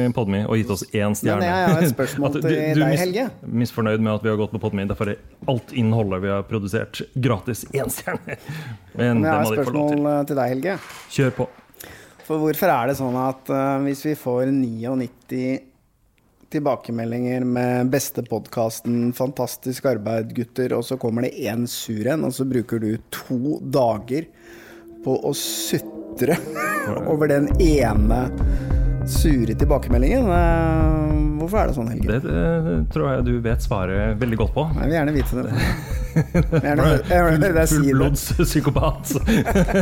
[0.07, 1.39] i Podme og gitt oss én stjerne.
[1.39, 3.31] Men jeg har et spørsmål At deg, du- du deg, mis-
[3.61, 4.87] Misfornøyd med at vi har gått på Podme.
[4.87, 8.37] Derfor er alt innholdet vi har produsert, gratis én stjerne.
[8.95, 9.63] Men Men jeg har et de til.
[9.65, 10.77] spørsmål eh, til deg, Helge.
[11.17, 11.49] Kjør på.
[12.27, 15.59] For hvorfor er det sånn at uh, hvis vi får 99
[16.51, 22.33] tilbakemeldinger med 'beste podkasten', 'fantastisk arbeid, gutter', og så kommer det én sur en, og
[22.33, 24.27] så bruker du to dager
[25.03, 26.37] på å sutre
[27.07, 28.27] over den ene
[29.09, 30.27] sure tilbakemeldingen?
[30.29, 32.07] Eh, Hvorfor er det sånn, Helge?
[32.07, 34.65] Det det tror jeg du vet svaret veldig godt på.
[34.77, 35.53] Jeg vil gjerne vite det.
[36.65, 37.67] Gjerne jeg.
[37.71, 39.13] Fullblods psykopat.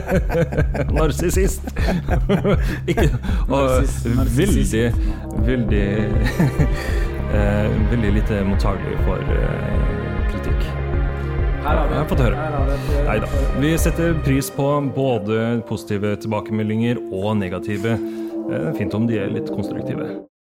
[1.00, 1.66] Narsissist.
[3.50, 3.84] Og
[4.38, 4.86] veldig,
[5.48, 5.84] veldig
[7.34, 10.64] eh, Veldig lite mottagelig for eh, kritikk.
[11.60, 12.38] Her har vi- Jeg har fått høre.
[13.10, 13.28] Nei da.
[13.60, 17.98] Vi setter pris på både positive tilbakemeldinger og negative.
[18.50, 20.24] Eh, Fint om de er litt konstruktive.